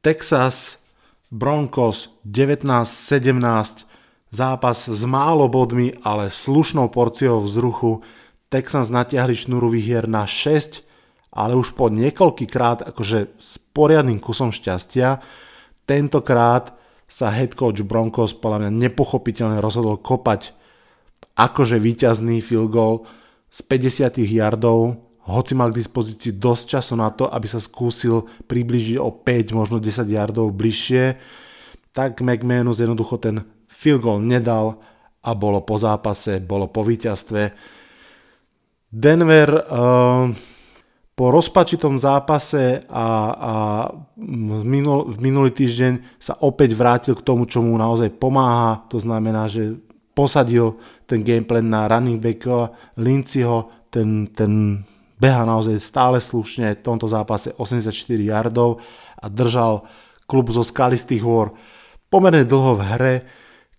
Texas 0.00 0.80
Broncos 1.28 2.08
19-17, 2.24 3.84
zápas 4.32 4.78
s 4.88 5.02
málo 5.04 5.44
bodmi, 5.52 5.92
ale 6.00 6.32
slušnou 6.32 6.88
porciou 6.88 7.44
vzruchu. 7.44 8.00
Texans 8.48 8.88
natiahli 8.88 9.36
šnúru 9.36 9.68
výhier 9.68 10.08
na 10.08 10.24
6, 10.24 10.80
ale 11.36 11.52
už 11.52 11.76
po 11.76 11.92
niekoľkýkrát 11.92 12.88
akože 12.88 13.18
s 13.36 13.60
poriadnym 13.76 14.24
kusom 14.24 14.50
šťastia. 14.50 15.20
Tentokrát 15.84 16.74
sa 17.04 17.28
head 17.28 17.52
coach 17.52 17.84
Broncos 17.84 18.32
podľa 18.32 18.66
mňa 18.66 18.88
nepochopiteľne 18.88 19.60
rozhodol 19.60 20.00
kopať 20.00 20.56
akože 21.36 21.76
víťazný 21.76 22.40
field 22.40 22.72
goal 22.72 23.04
z 23.52 23.58
50 23.68 24.16
yardov 24.24 25.09
hoci 25.28 25.52
mal 25.52 25.68
k 25.68 25.80
dispozícii 25.84 26.40
dosť 26.40 26.64
času 26.78 26.94
na 26.96 27.12
to, 27.12 27.28
aby 27.28 27.44
sa 27.44 27.60
skúsil 27.60 28.24
približiť 28.48 28.96
o 28.96 29.12
5, 29.12 29.52
možno 29.52 29.76
10 29.76 30.08
yardov 30.08 30.56
bližšie, 30.56 31.20
tak 31.92 32.24
McManus 32.24 32.80
jednoducho 32.80 33.20
ten 33.20 33.44
field 33.68 34.00
goal 34.00 34.24
nedal 34.24 34.80
a 35.20 35.36
bolo 35.36 35.60
po 35.60 35.76
zápase, 35.76 36.40
bolo 36.40 36.72
po 36.72 36.80
víťazstve. 36.80 37.52
Denver 38.90 39.48
uh, 39.52 40.32
po 41.20 41.28
rozpačitom 41.28 42.00
zápase 42.00 42.80
a, 42.88 43.06
a 43.28 43.54
minul, 44.64 45.04
v 45.12 45.20
minulý 45.20 45.52
týždeň 45.52 46.16
sa 46.16 46.40
opäť 46.40 46.72
vrátil 46.72 47.12
k 47.12 47.20
tomu, 47.20 47.44
čo 47.44 47.60
mu 47.60 47.76
naozaj 47.76 48.16
pomáha. 48.16 48.88
To 48.88 48.96
znamená, 48.96 49.44
že 49.44 49.76
posadil 50.16 50.80
ten 51.04 51.20
gameplan 51.20 51.68
na 51.68 51.84
running 51.92 52.16
backa 52.16 52.72
Linciho, 52.96 53.68
ten, 53.92 54.32
ten 54.32 54.80
beha 55.20 55.44
naozaj 55.44 55.76
stále 55.78 56.18
slušne, 56.18 56.74
v 56.74 56.82
tomto 56.82 57.04
zápase 57.06 57.52
84 57.54 57.92
yardov 58.18 58.80
a 59.20 59.28
držal 59.28 59.84
klub 60.24 60.48
zo 60.48 60.64
skalistých 60.64 61.20
hôr 61.20 61.52
pomerne 62.08 62.42
dlho 62.48 62.80
v 62.80 62.82
hre. 62.96 63.14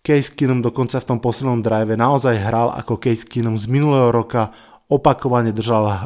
Case 0.01 0.33
Keenum 0.33 0.65
dokonca 0.65 0.97
v 0.97 1.07
tom 1.13 1.19
poslednom 1.21 1.61
drive 1.61 1.93
naozaj 1.93 2.33
hral 2.37 2.73
ako 2.73 2.97
Case 2.97 3.25
Keenum 3.25 3.57
z 3.57 3.69
minulého 3.69 4.09
roka, 4.09 4.49
opakovane 4.91 5.53
držal 5.53 5.83
uh, 5.85 5.97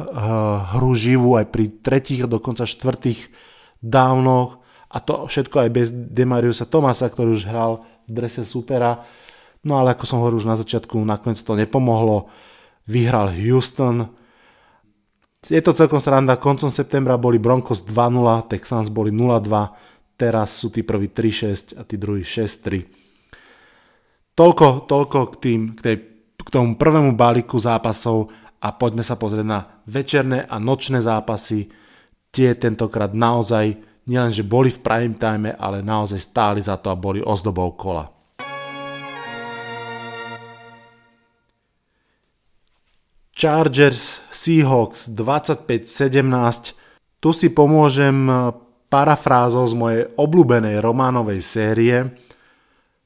hru 0.76 0.92
živú 0.94 1.34
aj 1.40 1.48
pri 1.48 1.80
tretích, 1.80 2.28
dokonca 2.28 2.68
štvrtých 2.68 3.32
downoch 3.80 4.62
a 4.92 5.02
to 5.02 5.26
všetko 5.26 5.66
aj 5.66 5.70
bez 5.72 5.88
Demariusa 5.90 6.68
Tomasa, 6.68 7.10
ktorý 7.10 7.34
už 7.34 7.48
hral 7.50 7.82
v 8.06 8.10
drese 8.14 8.46
supera. 8.46 9.02
No 9.66 9.82
ale 9.82 9.98
ako 9.98 10.04
som 10.06 10.22
hovoril 10.22 10.38
už 10.38 10.46
na 10.46 10.54
začiatku, 10.54 10.94
nakoniec 11.02 11.42
to 11.42 11.58
nepomohlo. 11.58 12.30
Vyhral 12.86 13.34
Houston, 13.34 14.14
je 15.50 15.60
to 15.62 15.76
celkom 15.76 16.02
sranda, 16.02 16.40
koncom 16.40 16.72
septembra 16.72 17.14
boli 17.20 17.36
Broncos 17.36 17.84
2-0, 17.84 18.50
Texans 18.50 18.88
boli 18.88 19.12
0-2, 19.12 20.16
teraz 20.16 20.56
sú 20.56 20.72
tí 20.72 20.80
prví 20.82 21.12
3-6 21.12 21.76
a 21.76 21.84
tí 21.84 22.00
druhí 22.00 22.24
6-3. 22.24 22.82
Toľko, 24.36 24.88
toľko 24.88 25.18
k, 25.32 25.34
tým, 25.40 25.60
k, 25.76 25.80
tej, 25.80 25.96
k 26.40 26.48
tomu 26.48 26.76
prvému 26.76 27.16
balíku 27.16 27.56
zápasov 27.60 28.32
a 28.60 28.72
poďme 28.72 29.04
sa 29.04 29.20
pozrieť 29.20 29.46
na 29.46 29.60
večerné 29.84 30.44
a 30.48 30.56
nočné 30.56 31.04
zápasy. 31.04 31.68
Tie 32.32 32.52
tentokrát 32.56 33.12
naozaj 33.12 33.76
nielenže 34.08 34.44
boli 34.44 34.72
v 34.72 34.80
prime 34.80 35.16
time, 35.16 35.52
ale 35.56 35.84
naozaj 35.84 36.20
stáli 36.20 36.60
za 36.64 36.80
to 36.80 36.88
a 36.88 36.96
boli 36.96 37.20
ozdobou 37.20 37.76
kola. 37.76 38.15
Chargers 43.36 44.24
Seahawks 44.32 45.12
25-17. 45.12 46.72
Tu 47.20 47.30
si 47.36 47.52
pomôžem 47.52 48.16
parafrázou 48.88 49.68
z 49.68 49.74
mojej 49.76 50.02
obľúbenej 50.16 50.80
románovej 50.80 51.44
série. 51.44 52.16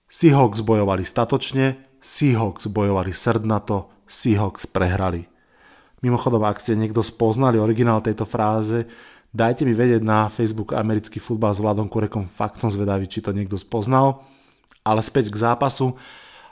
Seahawks 0.07 0.63
bojovali 0.63 1.03
statočne, 1.03 1.83
Seahawks 1.99 2.71
bojovali 2.71 3.11
srdnato, 3.11 3.91
Seahawks 4.07 4.71
prehrali. 4.71 5.27
Mimochodom, 5.99 6.47
ak 6.47 6.63
ste 6.63 6.79
niekto 6.79 7.03
spoznali 7.03 7.59
originál 7.59 7.99
tejto 7.99 8.23
fráze, 8.23 8.87
dajte 9.35 9.67
mi 9.67 9.75
vedieť 9.75 9.99
na 9.99 10.31
Facebook 10.31 10.79
americký 10.79 11.19
futbal 11.19 11.59
s 11.59 11.59
Vladom 11.59 11.91
Kurekom, 11.91 12.31
fakt 12.31 12.63
som 12.63 12.71
zvedavý, 12.71 13.11
či 13.11 13.19
to 13.19 13.35
niekto 13.35 13.59
spoznal. 13.59 14.23
Ale 14.87 15.03
späť 15.03 15.35
k 15.35 15.43
zápasu. 15.43 15.99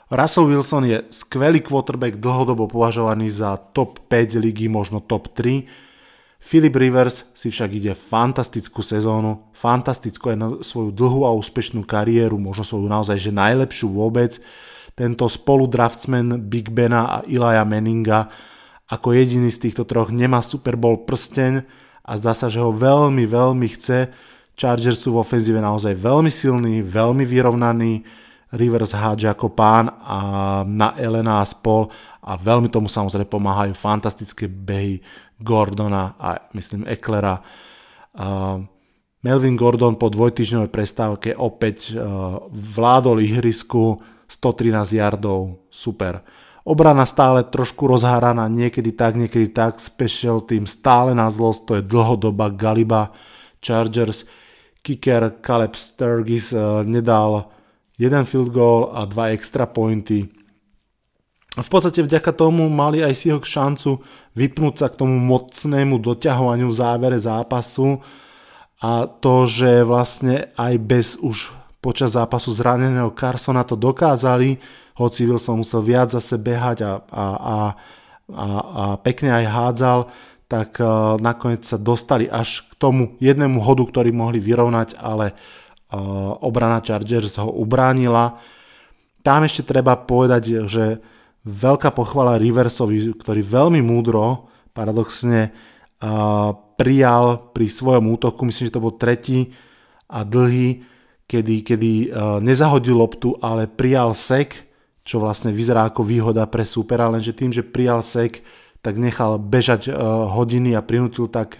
Russell 0.09 0.49
Wilson 0.49 0.89
je 0.89 1.05
skvelý 1.13 1.61
quarterback, 1.61 2.17
dlhodobo 2.17 2.65
považovaný 2.65 3.29
za 3.29 3.61
top 3.77 4.01
5 4.09 4.41
ligy, 4.41 4.65
možno 4.65 5.05
top 5.05 5.29
3. 5.37 5.69
Philip 6.41 6.73
Rivers 6.73 7.29
si 7.37 7.53
však 7.53 7.69
ide 7.77 7.93
fantastickú 7.93 8.81
sezónu, 8.81 9.53
fantastickú 9.53 10.33
aj 10.33 10.37
na 10.39 10.47
svoju 10.65 10.89
dlhú 10.89 11.29
a 11.29 11.35
úspešnú 11.37 11.85
kariéru, 11.85 12.41
možno 12.41 12.65
svoju 12.65 12.89
naozaj 12.89 13.21
že 13.21 13.29
najlepšiu 13.29 13.93
vôbec. 13.93 14.41
Tento 14.97 15.29
spoludraftsman 15.29 16.41
Big 16.49 16.73
Bena 16.73 17.05
a 17.05 17.17
Ilaja 17.29 17.61
Meninga 17.61 18.33
ako 18.89 19.13
jediný 19.13 19.53
z 19.53 19.69
týchto 19.69 19.85
troch 19.85 20.09
nemá 20.09 20.41
Super 20.41 20.73
Bowl 20.73 21.05
prsteň 21.05 21.61
a 22.01 22.11
zdá 22.17 22.33
sa, 22.33 22.49
že 22.49 22.57
ho 22.57 22.73
veľmi, 22.73 23.29
veľmi 23.29 23.67
chce. 23.77 24.09
Chargers 24.57 25.05
sú 25.05 25.13
v 25.13 25.21
ofenzíve 25.21 25.61
naozaj 25.61 25.93
veľmi 25.93 26.33
silní, 26.33 26.81
veľmi 26.81 27.21
vyrovnaní. 27.29 28.01
Rivers 28.49 28.97
hádže 28.97 29.29
ako 29.29 29.53
pán 29.53 29.93
a 30.01 30.19
na 30.65 30.97
Elena 30.97 31.41
a 31.41 31.45
spol 31.45 31.85
a 32.25 32.33
veľmi 32.33 32.73
tomu 32.73 32.89
samozrejme 32.89 33.29
pomáhajú 33.29 33.77
fantastické 33.77 34.49
behy 34.49 35.05
Gordona 35.37 36.17
a 36.17 36.49
myslím 36.57 36.89
Eklera. 36.89 37.37
Melvin 39.19 39.55
Gordon 39.59 39.99
po 39.99 40.07
dvojtyžňovej 40.07 40.71
prestávke 40.71 41.29
opäť 41.35 41.91
uh, 41.91 42.39
vládol 42.49 43.19
ihrisku 43.19 43.99
113 44.31 44.95
yardov, 44.95 45.67
super. 45.67 46.23
Obrana 46.63 47.03
stále 47.03 47.43
trošku 47.43 47.89
rozháraná, 47.89 48.47
niekedy 48.47 48.95
tak, 48.95 49.19
niekedy 49.19 49.51
tak, 49.51 49.81
special 49.83 50.45
team 50.45 50.63
stále 50.63 51.11
na 51.11 51.27
zlosť, 51.27 51.61
to 51.65 51.71
je 51.81 51.83
dlhodoba 51.83 52.53
Galiba 52.53 53.11
Chargers. 53.59 54.23
Kicker 54.79 55.43
Caleb 55.43 55.75
Sturgis 55.75 56.55
uh, 56.55 56.87
nedal 56.87 57.58
jeden 57.99 58.23
field 58.23 58.55
goal 58.55 58.95
a 58.95 59.03
dva 59.03 59.35
extra 59.35 59.67
pointy. 59.67 60.31
V 61.59 61.67
podstate 61.67 61.99
vďaka 61.99 62.31
tomu 62.31 62.71
mali 62.71 63.03
aj 63.03 63.19
Seahawks 63.19 63.51
šancu 63.51 63.99
vypnúť 64.39 64.75
sa 64.79 64.87
k 64.87 65.03
tomu 65.03 65.19
mocnému 65.19 65.99
doťahovaniu 65.99 66.71
v 66.71 66.79
závere 66.79 67.19
zápasu 67.19 67.99
a 68.79 69.03
to, 69.03 69.43
že 69.43 69.83
vlastne 69.83 70.55
aj 70.55 70.73
bez 70.79 71.07
už 71.19 71.51
počas 71.83 72.15
zápasu 72.15 72.55
zraneného 72.55 73.11
Carsona 73.11 73.67
to 73.67 73.75
dokázali, 73.75 74.55
hoci 74.95 75.27
Wilson 75.27 75.63
musel 75.63 75.83
viac 75.83 76.15
zase 76.15 76.39
behať 76.39 76.87
a, 76.87 76.91
a, 77.11 77.25
a, 77.25 77.57
a, 78.31 78.47
a 78.55 78.83
pekne 78.99 79.35
aj 79.43 79.45
hádzal, 79.47 79.99
tak 80.47 80.79
uh, 80.79 81.19
nakoniec 81.19 81.63
sa 81.67 81.75
dostali 81.79 82.27
až 82.27 82.67
k 82.71 82.73
tomu 82.79 83.19
jednému 83.19 83.59
hodu, 83.63 83.83
ktorý 83.83 84.11
mohli 84.11 84.43
vyrovnať, 84.43 84.97
ale 84.99 85.35
uh, 85.35 85.58
obrana 86.45 86.81
Chargers 86.85 87.37
ho 87.41 87.49
ubránila. 87.49 88.37
Tam 89.25 89.43
ešte 89.43 89.65
treba 89.65 89.97
povedať, 89.97 90.69
že 90.69 91.01
veľká 91.43 91.91
pochvala 91.91 92.39
Riversovi, 92.39 93.15
ktorý 93.17 93.41
veľmi 93.41 93.81
múdro, 93.81 94.47
paradoxne, 94.71 95.49
uh, 95.49 96.55
prijal 96.77 97.51
pri 97.51 97.67
svojom 97.67 98.05
útoku, 98.15 98.47
myslím, 98.47 98.69
že 98.69 98.75
to 98.75 98.85
bol 98.85 98.95
tretí 98.95 99.51
a 100.07 100.23
dlhý, 100.23 100.85
kedy, 101.27 101.55
kedy 101.65 101.91
uh, 102.07 102.37
nezahodil 102.39 102.95
loptu, 102.95 103.35
ale 103.41 103.67
prijal 103.67 104.15
sek 104.15 104.69
čo 105.09 105.17
vlastne 105.17 105.49
vyzerá 105.49 105.89
ako 105.89 106.05
výhoda 106.05 106.45
pre 106.45 106.61
supera, 106.61 107.09
lenže 107.09 107.33
tým, 107.33 107.49
že 107.49 107.65
prijal 107.65 108.05
sek, 108.05 108.45
tak 108.85 108.93
nechal 109.01 109.41
bežať 109.41 109.89
hodiny 110.29 110.77
a 110.77 110.85
prinútil 110.85 111.25
tak 111.25 111.57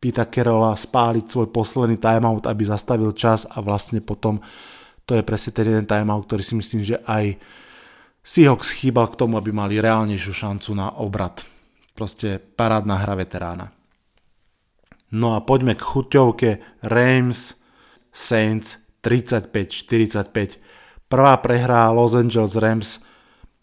Pita 0.00 0.24
Kerola 0.26 0.72
spáliť 0.72 1.28
svoj 1.28 1.52
posledný 1.52 2.00
timeout, 2.00 2.48
aby 2.48 2.64
zastavil 2.64 3.12
čas 3.12 3.44
a 3.44 3.60
vlastne 3.60 4.00
potom 4.00 4.40
to 5.04 5.12
je 5.12 5.26
presne 5.26 5.52
ten 5.52 5.66
jeden 5.68 5.86
timeout, 5.86 6.24
ktorý 6.24 6.40
si 6.40 6.54
myslím, 6.56 6.80
že 6.80 6.96
aj 7.04 7.36
Seahawks 8.24 8.72
chýbal 8.72 9.12
k 9.12 9.18
tomu, 9.20 9.36
aby 9.36 9.52
mali 9.52 9.76
reálnejšiu 9.76 10.32
šancu 10.32 10.70
na 10.72 10.96
obrad. 10.96 11.44
Proste 11.92 12.40
parádna 12.40 12.96
hra 12.96 13.14
veterána. 13.20 13.66
No 15.12 15.36
a 15.36 15.44
poďme 15.44 15.76
k 15.76 15.82
chuťovke 15.84 16.50
Rams 16.86 17.60
Saints 18.14 18.80
35-45 19.04 20.70
Prvá 21.10 21.34
prehra 21.42 21.90
Los 21.90 22.14
Angeles 22.14 22.54
Rams 22.54 23.02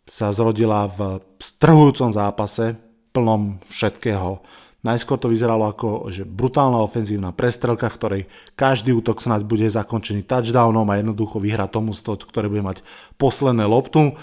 sa 0.03 0.35
zrodila 0.35 0.83
v 0.91 1.23
strhujúcom 1.39 2.11
zápase, 2.11 2.75
plnom 3.15 3.63
všetkého. 3.71 4.43
Najskôr 4.87 5.19
to 5.19 5.27
vyzeralo 5.27 5.67
ako 5.67 6.07
že 6.07 6.23
brutálna 6.23 6.79
ofenzívna 6.79 7.35
prestrelka, 7.35 7.91
v 7.91 7.97
ktorej 7.99 8.21
každý 8.55 8.95
útok 8.95 9.19
snáď 9.19 9.43
bude 9.43 9.67
zakončený 9.67 10.23
touchdownom 10.23 10.87
a 10.87 11.03
jednoducho 11.03 11.43
vyhra 11.43 11.67
tomu, 11.67 11.91
ktoré 11.91 12.47
bude 12.47 12.63
mať 12.63 12.87
posledné 13.19 13.67
loptu. 13.67 14.15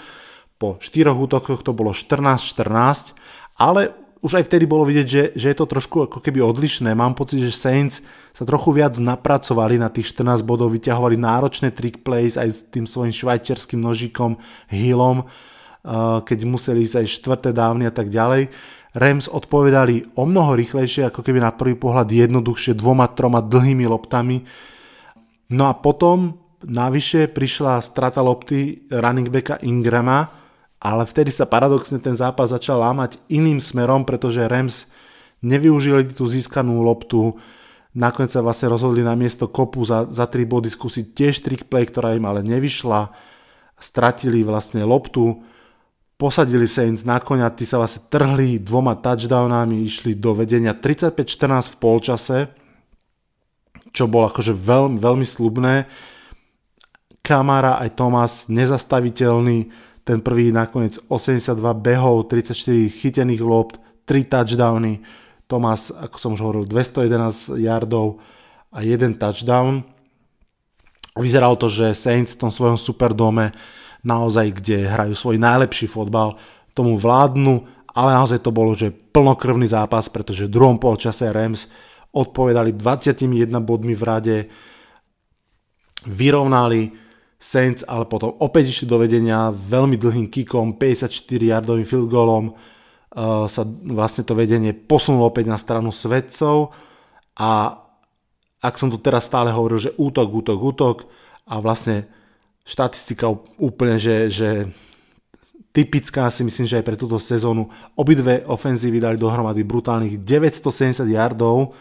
Po 0.57 0.81
štyroch 0.81 1.21
útokoch 1.21 1.61
to 1.61 1.69
bolo 1.69 1.93
14-14, 1.93 3.13
ale 3.61 3.93
už 4.25 4.41
aj 4.41 4.49
vtedy 4.49 4.65
bolo 4.65 4.89
vidieť, 4.89 5.05
že, 5.05 5.23
že 5.37 5.53
je 5.53 5.57
to 5.61 5.69
trošku 5.69 6.09
ako 6.09 6.17
keby 6.17 6.41
odlišné. 6.41 6.97
Mám 6.97 7.13
pocit, 7.13 7.45
že 7.45 7.53
Saints 7.53 8.01
sa 8.33 8.41
trochu 8.41 8.73
viac 8.73 8.97
napracovali 8.97 9.77
na 9.77 9.93
tých 9.93 10.17
14 10.17 10.41
bodov, 10.41 10.73
vyťahovali 10.73 11.13
náročné 11.13 11.69
trick 11.69 12.01
plays 12.01 12.33
aj 12.33 12.49
s 12.49 12.59
tým 12.73 12.89
svojim 12.89 13.13
švajčiarským 13.13 13.77
nožikom, 13.77 14.41
Hillom, 14.65 15.29
uh, 15.29 16.25
keď 16.25 16.41
museli 16.49 16.89
ísť 16.89 17.05
aj 17.05 17.07
štvrté 17.21 17.49
dávny 17.53 17.85
a 17.85 17.93
tak 17.93 18.09
ďalej. 18.09 18.49
Rams 18.95 19.27
odpovedali 19.27 20.15
o 20.15 20.23
mnoho 20.23 20.55
rýchlejšie, 20.55 21.11
ako 21.11 21.19
keby 21.19 21.43
na 21.43 21.51
prvý 21.51 21.75
pohľad 21.75 22.07
jednoduchšie 22.07 22.79
dvoma, 22.79 23.11
troma 23.11 23.43
dlhými 23.43 23.83
loptami. 23.83 24.47
No 25.51 25.67
a 25.67 25.75
potom 25.75 26.39
navyše 26.63 27.27
prišla 27.27 27.83
strata 27.83 28.23
lopty 28.23 28.87
running 28.87 29.27
backa 29.27 29.59
Ingrama, 29.67 30.31
ale 30.79 31.03
vtedy 31.03 31.27
sa 31.27 31.43
paradoxne 31.43 31.99
ten 31.99 32.15
zápas 32.15 32.55
začal 32.55 32.79
lámať 32.79 33.19
iným 33.27 33.59
smerom, 33.59 34.07
pretože 34.07 34.47
Rams 34.47 34.87
nevyužili 35.43 36.15
tú 36.15 36.25
získanú 36.31 36.79
loptu, 36.79 37.35
nakoniec 37.91 38.31
sa 38.31 38.39
vlastne 38.39 38.71
rozhodli 38.71 39.03
na 39.03 39.13
miesto 39.19 39.51
kopu 39.51 39.83
za, 39.83 40.07
za 40.07 40.23
3 40.23 40.47
body 40.47 40.71
skúsiť 40.71 41.05
tiež 41.11 41.43
trick 41.43 41.67
play, 41.67 41.83
ktorá 41.83 42.15
im 42.15 42.23
ale 42.23 42.47
nevyšla, 42.47 43.11
stratili 43.75 44.41
vlastne 44.41 44.87
loptu, 44.87 45.43
posadili 46.15 46.67
Saints 46.67 47.03
na 47.03 47.19
konia, 47.19 47.51
tí 47.51 47.67
sa 47.67 47.79
vlastne 47.79 48.07
trhli 48.07 48.59
dvoma 48.59 48.95
touchdownami, 48.95 49.83
išli 49.83 50.15
do 50.15 50.31
vedenia 50.31 50.71
35-14 50.71 51.75
v 51.75 51.77
polčase, 51.79 52.37
čo 53.91 54.07
bolo 54.07 54.31
akože 54.31 54.55
veľmi, 54.55 54.97
veľmi 54.99 55.27
slubné. 55.27 55.87
Kamara 57.19 57.81
aj 57.83 57.89
Thomas 57.97 58.31
nezastaviteľný, 58.47 59.71
ten 60.05 60.21
prvý 60.21 60.53
nakoniec 60.53 61.01
82 61.09 61.57
behov, 61.81 62.29
34 62.29 62.53
chytených 62.93 63.41
lopt, 63.41 63.81
3 64.05 64.21
touchdowny. 64.29 65.01
Tomás, 65.49 65.89
ako 65.89 66.17
som 66.21 66.31
už 66.37 66.41
hovoril, 66.45 66.65
211 66.69 67.57
yardov 67.57 68.21
a 68.69 68.85
jeden 68.85 69.17
touchdown. 69.17 69.81
Vyzeralo 71.17 71.57
to, 71.57 71.71
že 71.71 71.97
Saints 71.97 72.37
v 72.37 72.45
tom 72.45 72.51
svojom 72.53 72.77
superdome 72.77 73.55
naozaj, 74.05 74.61
kde 74.61 74.85
hrajú 74.85 75.17
svoj 75.17 75.41
najlepší 75.41 75.89
fotbal, 75.89 76.37
tomu 76.77 76.95
vládnu, 76.95 77.65
ale 77.95 78.09
naozaj 78.13 78.43
to 78.43 78.51
bolo, 78.53 78.77
že 78.77 78.91
plnokrvný 78.91 79.65
zápas, 79.65 80.11
pretože 80.11 80.45
v 80.45 80.53
druhom 80.53 80.77
polčase 80.77 81.31
Rams 81.31 81.67
odpovedali 82.15 82.75
21 82.75 83.49
bodmi 83.63 83.97
v 83.97 84.03
rade, 84.03 84.37
vyrovnali 86.05 87.05
Saints 87.45 87.85
ale 87.85 88.09
potom 88.09 88.33
opäť 88.41 88.73
išli 88.73 88.85
do 88.89 88.97
vedenia 88.97 89.53
veľmi 89.53 89.99
dlhým 89.99 90.27
kikom, 90.31 90.79
54 90.81 91.11
yardovým 91.29 91.85
field 91.85 92.09
goalom 92.09 92.51
uh, 92.51 93.45
sa 93.45 93.61
vlastne 93.91 94.25
to 94.25 94.33
vedenie 94.33 94.73
posunulo 94.73 95.29
opäť 95.29 95.45
na 95.51 95.59
stranu 95.59 95.93
svedcov 95.93 96.73
a 97.37 97.81
ak 98.65 98.75
som 98.81 98.89
tu 98.89 98.97
teraz 98.97 99.29
stále 99.29 99.53
hovoril, 99.53 99.77
že 99.77 99.93
útok, 99.99 100.25
útok, 100.31 100.59
útok 100.59 100.97
a 101.45 101.61
vlastne 101.61 102.09
štatistika 102.65 103.29
úplne, 103.61 104.01
že, 104.01 104.27
že 104.33 104.49
typická 105.69 106.27
si 106.33 106.41
myslím, 106.41 106.65
že 106.65 106.81
aj 106.81 106.85
pre 106.87 106.97
túto 106.97 107.21
sezónu. 107.21 107.69
Obidve 107.93 108.41
ofenzívy 108.49 108.97
dali 108.97 109.21
dohromady 109.21 109.61
brutálnych 109.61 110.17
970 110.25 111.05
yardov 111.13 111.77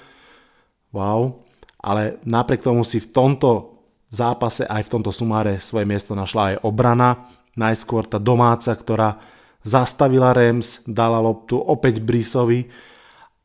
wow, 0.93 1.41
ale 1.81 2.23
napriek 2.23 2.63
tomu 2.63 2.85
si 2.87 3.03
v 3.03 3.11
tomto 3.11 3.81
zápase 4.13 4.63
aj 4.63 4.87
v 4.87 4.93
tomto 4.95 5.11
sumáre 5.11 5.59
svoje 5.59 5.89
miesto 5.89 6.15
našla 6.15 6.55
aj 6.55 6.57
obrana. 6.63 7.33
Najskôr 7.59 8.07
tá 8.07 8.23
domáca, 8.23 8.71
ktorá 8.71 9.19
zastavila 9.67 10.31
Rams, 10.31 10.85
dala 10.87 11.19
loptu 11.19 11.59
opäť 11.59 11.99
Brisovi 11.99 12.69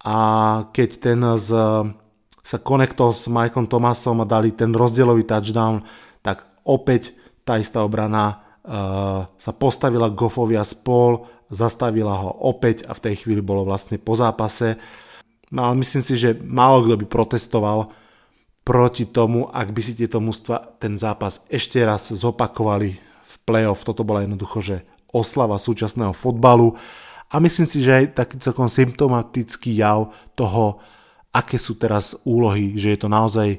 a 0.04 0.18
keď 0.70 0.90
ten 1.00 1.20
z, 1.40 1.50
sa 2.44 2.58
konektol 2.58 3.14
s 3.14 3.30
Michaelom 3.30 3.70
Thomasom 3.70 4.20
a 4.22 4.30
dali 4.30 4.52
ten 4.52 4.74
rozdielový 4.74 5.24
touchdown, 5.24 5.86
tak 6.26 6.44
opäť 6.66 7.19
tá 7.50 7.58
istá 7.58 7.82
obrana 7.82 8.46
uh, 8.62 9.26
sa 9.42 9.50
postavila 9.50 10.14
Goffovi 10.14 10.54
a 10.54 10.62
spol, 10.62 11.26
zastavila 11.50 12.14
ho 12.22 12.30
opäť 12.46 12.86
a 12.86 12.94
v 12.94 13.10
tej 13.10 13.26
chvíli 13.26 13.42
bolo 13.42 13.66
vlastne 13.66 13.98
po 13.98 14.14
zápase. 14.14 14.78
No 15.50 15.66
ale 15.66 15.82
myslím 15.82 16.06
si, 16.06 16.14
že 16.14 16.38
málo 16.38 16.86
kto 16.86 17.02
by 17.02 17.06
protestoval 17.10 17.90
proti 18.62 19.10
tomu, 19.10 19.50
ak 19.50 19.74
by 19.74 19.82
si 19.82 19.98
tieto 19.98 20.22
mužstva 20.22 20.78
ten 20.78 20.94
zápas 20.94 21.42
ešte 21.50 21.82
raz 21.82 22.14
zopakovali 22.14 23.02
v 23.02 23.36
playoff. 23.50 23.82
Toto 23.82 24.06
bola 24.06 24.22
jednoducho, 24.22 24.62
že 24.62 24.78
oslava 25.10 25.58
súčasného 25.58 26.14
fotbalu 26.14 26.78
a 27.34 27.42
myslím 27.42 27.66
si, 27.66 27.82
že 27.82 27.98
aj 27.98 28.14
taký 28.14 28.38
celkom 28.38 28.70
symptomatický 28.70 29.74
jav 29.74 30.14
toho, 30.38 30.78
aké 31.34 31.58
sú 31.58 31.82
teraz 31.82 32.14
úlohy, 32.22 32.78
že 32.78 32.94
je 32.94 33.00
to 33.02 33.10
naozaj 33.10 33.58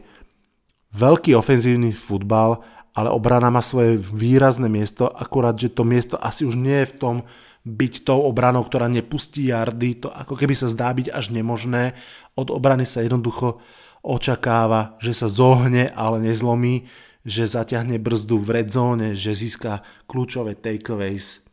veľký 0.94 1.34
ofenzívny 1.34 1.90
futbal, 1.90 2.62
ale 2.94 3.08
obrana 3.10 3.48
má 3.48 3.62
svoje 3.62 3.96
výrazné 3.98 4.66
miesto, 4.66 5.06
akurát, 5.06 5.54
že 5.54 5.70
to 5.70 5.86
miesto 5.86 6.18
asi 6.18 6.42
už 6.42 6.58
nie 6.58 6.82
je 6.82 6.90
v 6.90 6.96
tom 6.98 7.16
byť 7.60 8.08
tou 8.08 8.24
obranou, 8.24 8.64
ktorá 8.64 8.88
nepustí 8.88 9.52
jardy, 9.52 10.00
to 10.00 10.08
ako 10.08 10.34
keby 10.34 10.56
sa 10.56 10.66
zdá 10.66 10.90
byť 10.96 11.12
až 11.12 11.30
nemožné. 11.30 11.92
Od 12.34 12.48
obrany 12.48 12.88
sa 12.88 13.04
jednoducho 13.04 13.60
očakáva, 14.00 14.96
že 14.96 15.12
sa 15.12 15.28
zohne, 15.28 15.92
ale 15.92 16.24
nezlomí, 16.24 16.88
že 17.20 17.44
zaťahne 17.44 18.00
brzdu 18.00 18.40
v 18.40 18.48
red 18.64 18.68
že 19.12 19.36
získa 19.36 19.84
kľúčové 20.08 20.56
takeaways. 20.56 21.44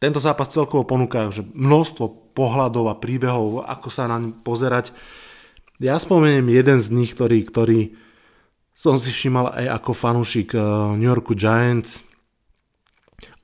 Tento 0.00 0.20
zápas 0.20 0.52
celkovo 0.52 0.84
ponúka 0.84 1.28
že 1.32 1.44
množstvo 1.44 2.32
pohľadov 2.36 2.92
a 2.92 3.00
príbehov, 3.00 3.64
ako 3.64 3.88
sa 3.88 4.08
na 4.08 4.20
ňu 4.20 4.36
pozerať. 4.44 4.92
Ja 5.80 5.96
spomeniem 5.96 6.48
jeden 6.52 6.76
z 6.80 6.88
nich, 6.92 7.16
ktorý, 7.16 7.44
ktorý 7.48 7.80
som 8.80 8.96
si 8.96 9.12
všímal 9.12 9.52
aj 9.60 9.66
ako 9.76 9.92
fanúšik 9.92 10.56
eh, 10.56 10.64
New 10.96 11.04
Yorku 11.04 11.36
Giants. 11.36 12.00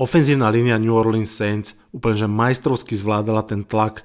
Ofenzívna 0.01 0.49
línia 0.49 0.81
New 0.81 0.96
Orleans 0.96 1.29
Saints 1.29 1.77
úplne 1.92 2.16
že 2.16 2.29
majstrovsky 2.29 2.96
zvládala 2.96 3.44
ten 3.44 3.61
tlak 3.68 4.01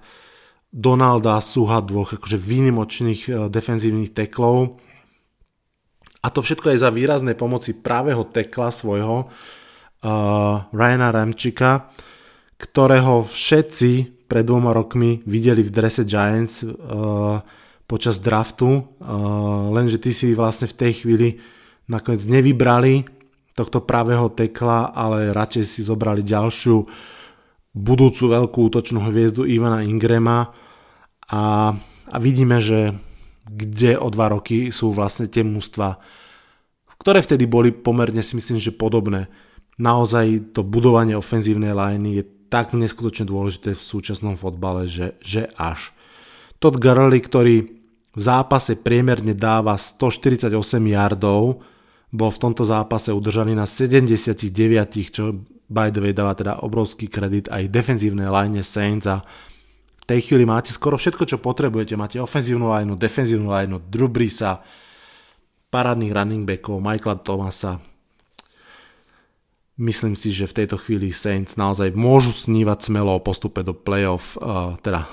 Donalda, 0.71 1.39
Suha, 1.39 1.79
dvoch 1.83 2.15
akože 2.15 2.39
výnimočných 2.39 3.21
e, 3.27 3.31
defenzívnych 3.51 4.15
teklov. 4.15 4.79
A 6.23 6.31
to 6.31 6.39
všetko 6.39 6.71
je 6.71 6.79
za 6.79 6.87
výraznej 6.87 7.35
pomoci 7.35 7.75
právého 7.75 8.21
tekla 8.23 8.69
svojho 8.69 9.25
uh, 9.25 10.69
Ryana 10.69 11.09
Ramčika, 11.09 11.89
ktorého 12.61 13.25
všetci 13.25 14.21
pred 14.29 14.45
dvoma 14.45 14.69
rokmi 14.69 15.25
videli 15.25 15.65
v 15.65 15.73
drese 15.73 16.05
Giants 16.05 16.61
uh, 16.61 17.41
počas 17.91 18.23
draftu, 18.23 18.71
uh, 18.71 19.67
lenže 19.75 19.99
ty 19.99 20.15
si 20.15 20.31
vlastne 20.31 20.71
v 20.71 20.77
tej 20.79 21.03
chvíli 21.03 21.43
nakoniec 21.91 22.23
nevybrali 22.23 23.03
tohto 23.51 23.83
pravého 23.83 24.31
tekla, 24.31 24.95
ale 24.95 25.35
radšej 25.35 25.63
si 25.67 25.81
zobrali 25.83 26.23
ďalšiu 26.23 26.87
budúcu 27.75 28.23
veľkú 28.31 28.59
útočnú 28.71 29.03
hviezdu 29.11 29.43
Ivana 29.43 29.83
Ingrama 29.83 30.55
a, 31.27 31.75
a 32.07 32.17
vidíme, 32.19 32.63
že 32.63 32.95
kde 33.47 33.99
o 33.99 34.07
dva 34.07 34.31
roky 34.31 34.71
sú 34.71 34.95
vlastne 34.95 35.27
tie 35.27 35.43
mústva, 35.43 35.99
ktoré 37.03 37.19
vtedy 37.19 37.43
boli 37.43 37.75
pomerne 37.75 38.23
si 38.23 38.39
myslím, 38.39 38.59
že 38.61 38.71
podobné. 38.71 39.27
Naozaj 39.75 40.55
to 40.55 40.63
budovanie 40.63 41.17
ofenzívnej 41.17 41.75
liney 41.75 42.21
je 42.21 42.25
tak 42.51 42.75
neskutočne 42.75 43.27
dôležité 43.27 43.75
v 43.75 43.81
súčasnom 43.81 44.35
fotbale, 44.35 44.87
že, 44.87 45.15
že 45.23 45.47
až. 45.55 45.95
Todd 46.59 46.77
Gurley, 46.77 47.23
ktorý 47.23 47.80
v 48.11 48.21
zápase 48.21 48.75
priemerne 48.75 49.31
dáva 49.31 49.79
148 49.79 50.51
yardov, 50.91 51.63
bol 52.11 52.29
v 52.31 52.41
tomto 52.43 52.67
zápase 52.67 53.07
udržaný 53.11 53.55
na 53.55 53.63
79, 53.63 54.51
čo 55.11 55.23
by 55.71 55.87
the 55.95 56.03
way 56.03 56.11
dáva 56.11 56.35
teda 56.35 56.59
obrovský 56.59 57.07
kredit 57.07 57.47
aj 57.47 57.71
defenzívnej 57.71 58.27
line 58.27 58.59
Saints 58.59 59.07
a 59.07 59.23
tej 60.11 60.27
chvíli 60.27 60.43
máte 60.43 60.75
skoro 60.75 60.99
všetko, 60.99 61.23
čo 61.23 61.39
potrebujete. 61.39 61.95
Máte 61.95 62.19
ofenzívnu 62.19 62.67
lineu, 62.67 62.99
defenzívnu 62.99 63.47
lineu, 63.47 63.79
Drew 63.79 64.11
Breesa, 64.11 64.59
parádnych 65.71 66.11
running 66.11 66.43
backov, 66.43 66.83
Michaela 66.83 67.23
Thomasa. 67.23 67.79
Myslím 69.79 70.19
si, 70.19 70.35
že 70.35 70.51
v 70.51 70.57
tejto 70.61 70.75
chvíli 70.75 71.15
Saints 71.15 71.55
naozaj 71.55 71.95
môžu 71.95 72.35
snívať 72.35 72.91
smelo 72.91 73.15
o 73.15 73.23
postupe 73.23 73.63
do 73.63 73.71
playoff, 73.71 74.35
uh, 74.35 74.75
teda 74.83 75.07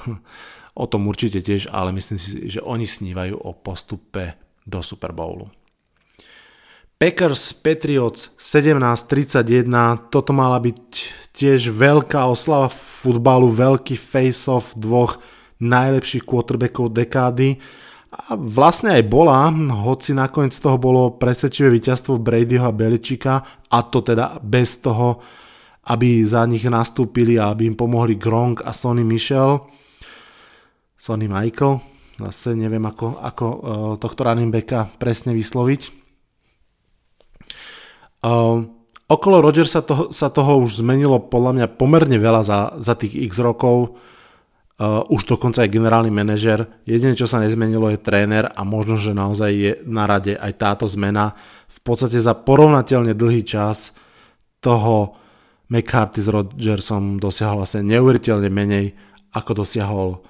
o 0.79 0.85
tom 0.87 1.11
určite 1.11 1.43
tiež, 1.43 1.75
ale 1.75 1.91
myslím 1.91 2.19
si, 2.23 2.47
že 2.47 2.63
oni 2.63 2.87
snívajú 2.87 3.35
o 3.35 3.51
postupe 3.59 4.39
do 4.63 4.79
Super 4.79 5.11
Bowlu. 5.11 5.51
Packers 6.99 7.55
Patriots 7.55 8.35
17-31, 8.39 9.71
toto 10.11 10.35
mala 10.35 10.59
byť 10.59 10.79
tiež 11.31 11.71
veľká 11.71 12.27
oslava 12.27 12.67
futbalu, 12.71 13.55
veľký 13.55 13.95
face-off 13.95 14.75
dvoch 14.75 15.23
najlepších 15.63 16.27
quarterbackov 16.27 16.91
dekády. 16.91 17.59
A 18.09 18.35
vlastne 18.35 18.99
aj 18.99 19.05
bola, 19.07 19.47
hoci 19.87 20.11
nakoniec 20.11 20.59
toho 20.59 20.75
bolo 20.75 21.15
presvedčivé 21.15 21.71
víťazstvo 21.79 22.19
Bradyho 22.19 22.67
a 22.67 22.75
Beličika 22.75 23.47
a 23.71 23.79
to 23.87 24.03
teda 24.03 24.43
bez 24.43 24.83
toho, 24.83 25.23
aby 25.87 26.27
za 26.27 26.43
nich 26.51 26.67
nastúpili 26.67 27.39
a 27.39 27.55
aby 27.55 27.71
im 27.71 27.77
pomohli 27.79 28.19
Gronk 28.19 28.67
a 28.67 28.75
Sonny 28.75 29.07
Michel. 29.07 29.63
Sonny 30.99 31.31
Michael, 31.31 31.79
zase 32.19 32.59
neviem 32.59 32.83
ako, 32.83 33.23
ako 33.23 33.47
uh, 33.47 33.61
tohto 34.03 34.27
running 34.27 34.51
backa 34.51 34.91
presne 34.99 35.31
vysloviť. 35.31 35.95
Uh, 38.19 38.67
okolo 39.07 39.39
Rodgersa 39.39 39.87
toho, 39.87 40.11
sa 40.11 40.27
toho 40.27 40.59
už 40.67 40.83
zmenilo 40.83 41.23
podľa 41.23 41.53
mňa 41.55 41.67
pomerne 41.79 42.19
veľa 42.19 42.43
za, 42.43 42.59
za 42.83 42.99
tých 42.99 43.15
x 43.31 43.39
rokov. 43.39 43.95
Uh, 44.79 45.03
už 45.11 45.27
dokonca 45.27 45.63
aj 45.63 45.71
generálny 45.71 46.11
manažer. 46.11 46.67
Jediné, 46.83 47.15
čo 47.15 47.31
sa 47.31 47.39
nezmenilo, 47.43 47.91
je 47.95 47.99
tréner 47.99 48.51
a 48.51 48.63
možno, 48.67 48.99
že 48.99 49.15
naozaj 49.15 49.51
je 49.55 49.73
na 49.87 50.07
rade 50.07 50.35
aj 50.35 50.53
táto 50.55 50.87
zmena. 50.91 51.39
V 51.71 51.79
podstate 51.83 52.19
za 52.19 52.35
porovnateľne 52.35 53.15
dlhý 53.15 53.47
čas 53.47 53.95
toho 54.59 55.15
McCarthy 55.71 56.23
s 56.23 56.29
Rodgersom 56.31 57.23
dosiahol 57.23 57.63
vlastne 57.63 57.87
neuveriteľne 57.87 58.51
menej, 58.51 58.95
ako 59.35 59.63
dosiahol 59.63 60.23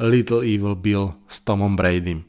Little 0.00 0.42
Evil 0.42 0.74
Bill 0.74 1.12
s 1.28 1.44
Tomom 1.44 1.76
Bradym. 1.76 2.24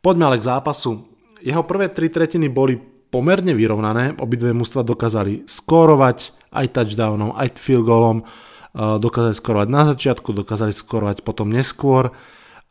Poďme 0.00 0.32
ale 0.32 0.40
k 0.40 0.48
zápasu. 0.48 1.04
Jeho 1.44 1.64
prvé 1.68 1.92
tri 1.92 2.08
tretiny 2.08 2.48
boli 2.48 2.80
pomerne 3.12 3.52
vyrovnané. 3.52 4.16
Obidve 4.16 4.56
mužstva 4.56 4.82
dokázali 4.82 5.44
skórovať 5.44 6.32
aj 6.50 6.66
touchdownom, 6.72 7.36
aj 7.36 7.60
field 7.60 7.84
goalom. 7.84 8.24
Uh, 8.74 8.98
dokázali 8.98 9.38
skórovať 9.38 9.68
na 9.70 9.82
začiatku, 9.94 10.34
dokázali 10.34 10.74
skórovať 10.74 11.22
potom 11.22 11.46
neskôr. 11.46 12.10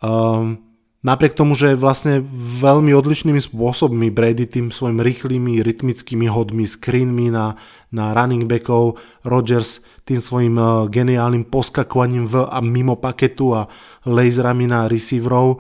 Um, 0.04 0.73
napriek 1.04 1.36
tomu, 1.36 1.54
že 1.54 1.76
vlastne 1.76 2.24
veľmi 2.64 2.96
odlišnými 2.96 3.38
spôsobmi 3.38 4.08
Brady 4.10 4.48
tým 4.48 4.72
svojim 4.72 5.04
rýchlymi, 5.04 5.60
rytmickými 5.60 6.32
hodmi, 6.32 6.64
screenmi 6.64 7.30
na, 7.30 7.60
na 7.92 8.16
running 8.16 8.48
backov, 8.48 8.98
Rodgers 9.28 9.84
tým 10.08 10.20
svojim 10.20 10.56
uh, 10.56 10.88
geniálnym 10.88 11.48
poskakovaním 11.48 12.28
v 12.28 12.44
a 12.48 12.60
mimo 12.64 13.00
paketu 13.00 13.56
a 13.56 13.68
laserami 14.08 14.68
na 14.68 14.88
receiverov. 14.88 15.60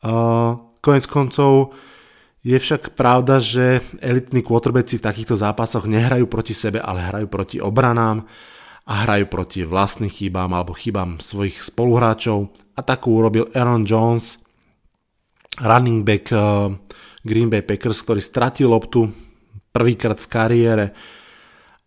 Uh, 0.00 0.76
konec 0.84 1.04
koncov 1.08 1.76
je 2.46 2.54
však 2.54 2.94
pravda, 2.94 3.42
že 3.42 3.82
elitní 3.98 4.40
quarterbacki 4.40 5.02
v 5.02 5.06
takýchto 5.08 5.34
zápasoch 5.34 5.90
nehrajú 5.90 6.30
proti 6.30 6.54
sebe, 6.54 6.78
ale 6.78 7.02
hrajú 7.02 7.26
proti 7.26 7.58
obranám 7.58 8.22
a 8.86 9.02
hrajú 9.02 9.26
proti 9.26 9.66
vlastným 9.66 10.06
chybám 10.06 10.54
alebo 10.54 10.70
chybám 10.70 11.18
svojich 11.18 11.58
spoluhráčov. 11.58 12.54
A 12.78 12.86
takú 12.86 13.18
urobil 13.18 13.50
Aaron 13.50 13.82
Jones, 13.82 14.38
running 15.60 16.04
back 16.04 16.28
uh, 16.32 16.72
Green 17.24 17.48
Bay 17.48 17.64
Packers, 17.64 18.02
ktorý 18.04 18.20
stratil 18.20 18.70
loptu 18.70 19.08
prvýkrát 19.72 20.16
v 20.16 20.30
kariére. 20.30 20.86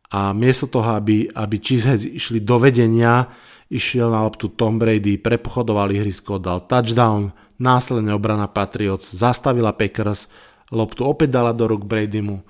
A 0.10 0.34
miesto 0.34 0.66
toho, 0.66 0.98
aby, 0.98 1.30
aby 1.30 1.56
Cheeseheads 1.62 2.06
išli 2.06 2.42
do 2.42 2.58
vedenia, 2.58 3.30
išiel 3.70 4.10
na 4.10 4.26
loptu 4.26 4.50
Tom 4.50 4.82
Brady, 4.82 5.22
prepochodoval 5.22 5.94
ihrisko, 5.94 6.42
dal 6.42 6.66
touchdown, 6.66 7.30
následne 7.62 8.18
obrana 8.18 8.50
Patriots, 8.50 9.14
zastavila 9.14 9.70
Packers 9.70 10.26
loptu 10.74 11.06
opäť 11.06 11.38
dala 11.38 11.54
do 11.54 11.66
ruk 11.70 11.86
Bradymu 11.86 12.42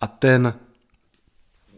a 0.00 0.06
ten 0.08 0.52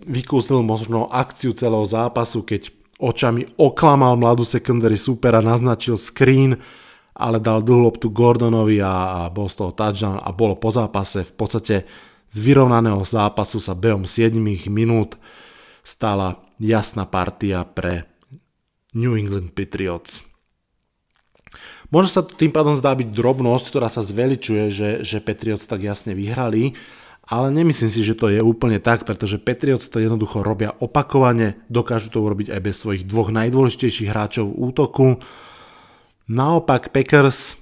vykúsil 0.06 0.62
možno 0.62 1.10
akciu 1.10 1.54
celého 1.54 1.82
zápasu, 1.86 2.42
keď 2.46 2.70
očami 2.98 3.46
oklamal 3.58 4.14
mladú 4.18 4.46
secondary 4.46 4.98
supera, 4.98 5.42
naznačil 5.42 5.98
screen, 5.98 6.58
ale 7.16 7.40
dal 7.40 7.64
dlhú 7.64 7.88
loptu 7.88 8.12
Gordonovi 8.12 8.84
a, 8.84 9.24
a 9.24 9.32
bol 9.32 9.48
z 9.48 9.56
toho 9.64 9.72
touchdown 9.72 10.20
a 10.20 10.28
bolo 10.36 10.54
po 10.60 10.68
zápase. 10.68 11.24
V 11.24 11.34
podstate 11.34 11.88
z 12.28 12.36
vyrovnaného 12.36 13.00
zápasu 13.00 13.56
sa 13.56 13.72
behom 13.72 14.04
7 14.04 14.36
minút 14.68 15.16
stala 15.80 16.36
jasná 16.60 17.08
partia 17.08 17.64
pre 17.64 18.04
New 18.92 19.16
England 19.16 19.56
Patriots. 19.56 20.24
Možno 21.88 22.10
sa 22.10 22.22
tým 22.26 22.50
pádom 22.50 22.74
zdá 22.74 22.92
byť 22.92 23.08
drobnosť, 23.14 23.64
ktorá 23.70 23.88
sa 23.88 24.02
zveličuje, 24.02 24.74
že, 24.74 24.90
že 25.06 25.22
Patriots 25.22 25.70
tak 25.70 25.86
jasne 25.86 26.18
vyhrali, 26.18 26.74
ale 27.26 27.50
nemyslím 27.50 27.90
si, 27.90 28.02
že 28.02 28.18
to 28.18 28.30
je 28.30 28.42
úplne 28.42 28.82
tak, 28.82 29.06
pretože 29.06 29.38
Patriots 29.38 29.86
to 29.86 30.02
jednoducho 30.02 30.42
robia 30.42 30.74
opakovane, 30.82 31.62
dokážu 31.70 32.10
to 32.10 32.22
urobiť 32.22 32.54
aj 32.54 32.60
bez 32.62 32.74
svojich 32.82 33.02
dvoch 33.06 33.30
najdôležitejších 33.30 34.10
hráčov 34.10 34.50
v 34.50 34.58
útoku. 34.58 35.06
Naopak 36.26 36.90
Packers 36.90 37.54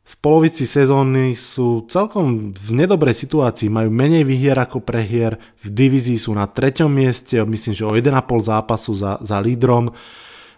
v 0.00 0.14
polovici 0.24 0.64
sezóny 0.64 1.36
sú 1.36 1.84
celkom 1.92 2.56
v 2.56 2.70
nedobrej 2.72 3.12
situácii, 3.12 3.68
majú 3.68 3.92
menej 3.92 4.24
výhier 4.24 4.56
ako 4.56 4.80
prehier, 4.80 5.36
v 5.60 5.68
divízii 5.68 6.16
sú 6.16 6.32
na 6.32 6.48
treťom 6.48 6.88
mieste, 6.88 7.36
myslím, 7.36 7.74
že 7.76 7.84
o 7.84 7.92
1,5 7.92 8.16
zápasu 8.48 8.96
za, 8.96 9.20
za 9.20 9.36
lídrom. 9.44 9.92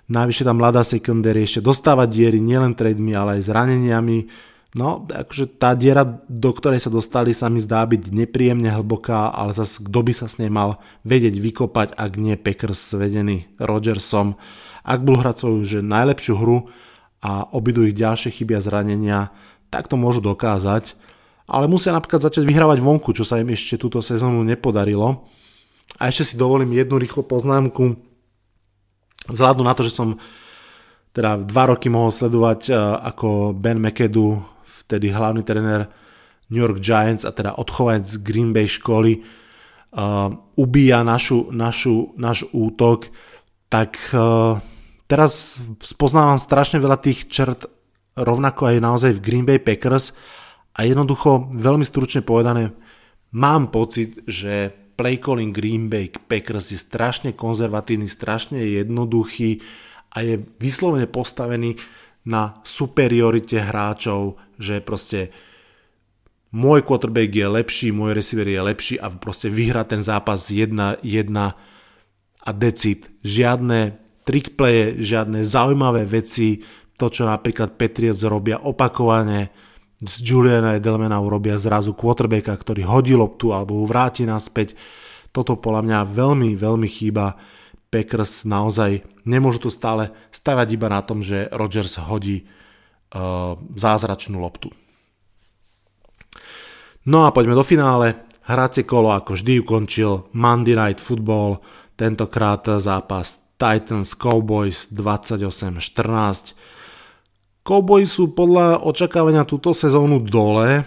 Najvyššie 0.06 0.46
tam 0.46 0.62
mladá 0.62 0.86
secondary 0.86 1.42
ešte 1.42 1.58
dostáva 1.58 2.06
diery 2.06 2.38
nielen 2.38 2.78
trademi, 2.78 3.18
ale 3.18 3.42
aj 3.42 3.50
zraneniami. 3.50 4.30
No, 4.78 5.02
akože 5.02 5.58
tá 5.58 5.74
diera, 5.74 6.06
do 6.30 6.50
ktorej 6.54 6.86
sa 6.86 6.90
dostali, 6.94 7.34
sa 7.34 7.50
mi 7.50 7.58
zdá 7.58 7.82
byť 7.82 8.14
nepríjemne 8.14 8.70
hlboká, 8.70 9.34
ale 9.34 9.58
zase 9.58 9.82
kto 9.82 10.06
by 10.06 10.12
sa 10.14 10.30
s 10.30 10.38
nej 10.38 10.54
mal 10.54 10.78
vedieť 11.02 11.34
vykopať, 11.34 11.98
ak 11.98 12.12
nie 12.14 12.38
Packers 12.38 12.94
vedený 12.94 13.50
Rodgersom. 13.58 14.38
Ak 14.86 15.02
budú 15.02 15.18
hrať 15.18 15.36
svoju 15.42 15.60
že 15.66 15.78
najlepšiu 15.82 16.34
hru 16.38 16.70
a 17.24 17.48
obidú 17.56 17.88
ich 17.88 17.96
ďalšie 17.96 18.28
chyby 18.28 18.52
a 18.52 18.60
zranenia, 18.60 19.20
tak 19.72 19.88
to 19.88 19.96
môžu 19.96 20.20
dokázať. 20.20 20.92
Ale 21.48 21.68
musia 21.72 21.96
napríklad 21.96 22.20
začať 22.20 22.44
vyhrávať 22.44 22.84
vonku, 22.84 23.16
čo 23.16 23.24
sa 23.24 23.40
im 23.40 23.48
ešte 23.48 23.80
túto 23.80 24.04
sezónu 24.04 24.44
nepodarilo. 24.44 25.24
A 25.96 26.12
ešte 26.12 26.32
si 26.32 26.34
dovolím 26.36 26.76
jednu 26.76 27.00
rýchlu 27.00 27.24
poznámku 27.24 27.96
Vzhľadom 29.24 29.64
na 29.64 29.72
to, 29.72 29.88
že 29.88 29.96
som 29.96 30.20
teda 31.16 31.40
dva 31.48 31.72
roky 31.72 31.88
mohol 31.88 32.12
sledovať 32.12 32.68
e, 32.68 32.72
ako 33.08 33.56
Ben 33.56 33.80
McAdoo, 33.80 34.44
vtedy 34.84 35.08
hlavný 35.08 35.40
tréner 35.40 35.88
New 36.52 36.60
York 36.60 36.84
Giants 36.84 37.24
a 37.24 37.32
teda 37.32 37.56
odchovanec 37.56 38.04
z 38.04 38.20
Green 38.20 38.52
Bay 38.52 38.68
školy, 38.68 39.24
uh, 39.96 40.28
ubíja 40.60 41.00
našu, 41.00 41.48
našu, 41.56 42.12
náš 42.20 42.44
útok, 42.52 43.08
tak 43.72 43.96
uh, 44.12 44.60
teraz 45.06 45.60
spoznávam 45.82 46.40
strašne 46.40 46.80
veľa 46.80 46.98
tých 47.00 47.28
črt 47.28 47.68
rovnako 48.14 48.70
aj 48.70 48.76
naozaj 48.78 49.12
v 49.18 49.24
Green 49.24 49.46
Bay 49.46 49.58
Packers 49.58 50.14
a 50.74 50.86
jednoducho 50.86 51.50
veľmi 51.54 51.82
stručne 51.82 52.22
povedané 52.22 52.74
mám 53.34 53.74
pocit, 53.74 54.22
že 54.30 54.70
play 54.94 55.18
calling 55.18 55.50
Green 55.50 55.90
Bay 55.90 56.08
Packers 56.08 56.70
je 56.70 56.78
strašne 56.78 57.34
konzervatívny, 57.34 58.06
strašne 58.06 58.62
jednoduchý 58.62 59.58
a 60.14 60.22
je 60.22 60.38
vyslovene 60.62 61.10
postavený 61.10 61.74
na 62.24 62.56
superiorite 62.62 63.58
hráčov, 63.58 64.38
že 64.56 64.78
proste 64.80 65.34
môj 66.54 66.86
quarterback 66.86 67.34
je 67.34 67.48
lepší, 67.50 67.88
môj 67.90 68.14
receiver 68.14 68.46
je 68.46 68.62
lepší 68.62 68.94
a 69.02 69.10
proste 69.10 69.50
vyhrá 69.50 69.82
ten 69.82 70.00
zápas 70.00 70.48
1-1 70.48 71.02
a 72.44 72.50
decit. 72.54 73.10
Žiadne 73.26 74.03
trickplaye, 74.24 74.98
žiadne 74.98 75.44
zaujímavé 75.44 76.08
veci, 76.08 76.64
to 76.96 77.12
čo 77.12 77.28
napríklad 77.28 77.76
Patriots 77.76 78.24
robia 78.24 78.58
opakovane, 78.58 79.52
z 80.04 80.14
Juliana 80.20 80.76
Edelmana 80.76 81.16
urobia 81.22 81.56
zrazu 81.56 81.94
quarterbacka, 81.94 82.52
ktorý 82.52 82.82
hodí 82.84 83.14
loptu 83.14 83.54
alebo 83.54 83.78
ju 83.78 83.84
vráti 83.86 84.26
naspäť. 84.26 84.74
Toto 85.30 85.56
podľa 85.56 85.82
mňa 85.86 85.98
veľmi, 86.10 86.50
veľmi 86.58 86.88
chýba. 86.90 87.38
Packers 87.88 88.42
naozaj 88.42 89.06
nemôžu 89.22 89.66
tu 89.66 89.70
stále 89.70 90.10
stavať 90.34 90.68
iba 90.74 90.90
na 90.90 91.00
tom, 91.06 91.22
že 91.22 91.46
Rodgers 91.54 91.94
hodí 92.02 92.42
uh, 92.42 93.54
zázračnú 93.78 94.42
loptu. 94.42 94.74
No 97.06 97.28
a 97.28 97.30
poďme 97.30 97.54
do 97.54 97.62
finále. 97.62 98.26
Hracie 98.44 98.84
kolo 98.84 99.14
ako 99.14 99.38
vždy 99.38 99.62
ukončil 99.64 100.28
Monday 100.36 100.76
Night 100.76 101.00
Football, 101.00 101.64
tentokrát 101.96 102.66
zápas 102.82 103.43
Titans 103.54 104.14
Cowboys 104.18 104.90
28-14. 104.90 106.54
Cowboys 107.64 108.10
sú 108.12 108.34
podľa 108.36 108.84
očakávania 108.84 109.48
túto 109.48 109.72
sezónu 109.72 110.20
dole. 110.20 110.84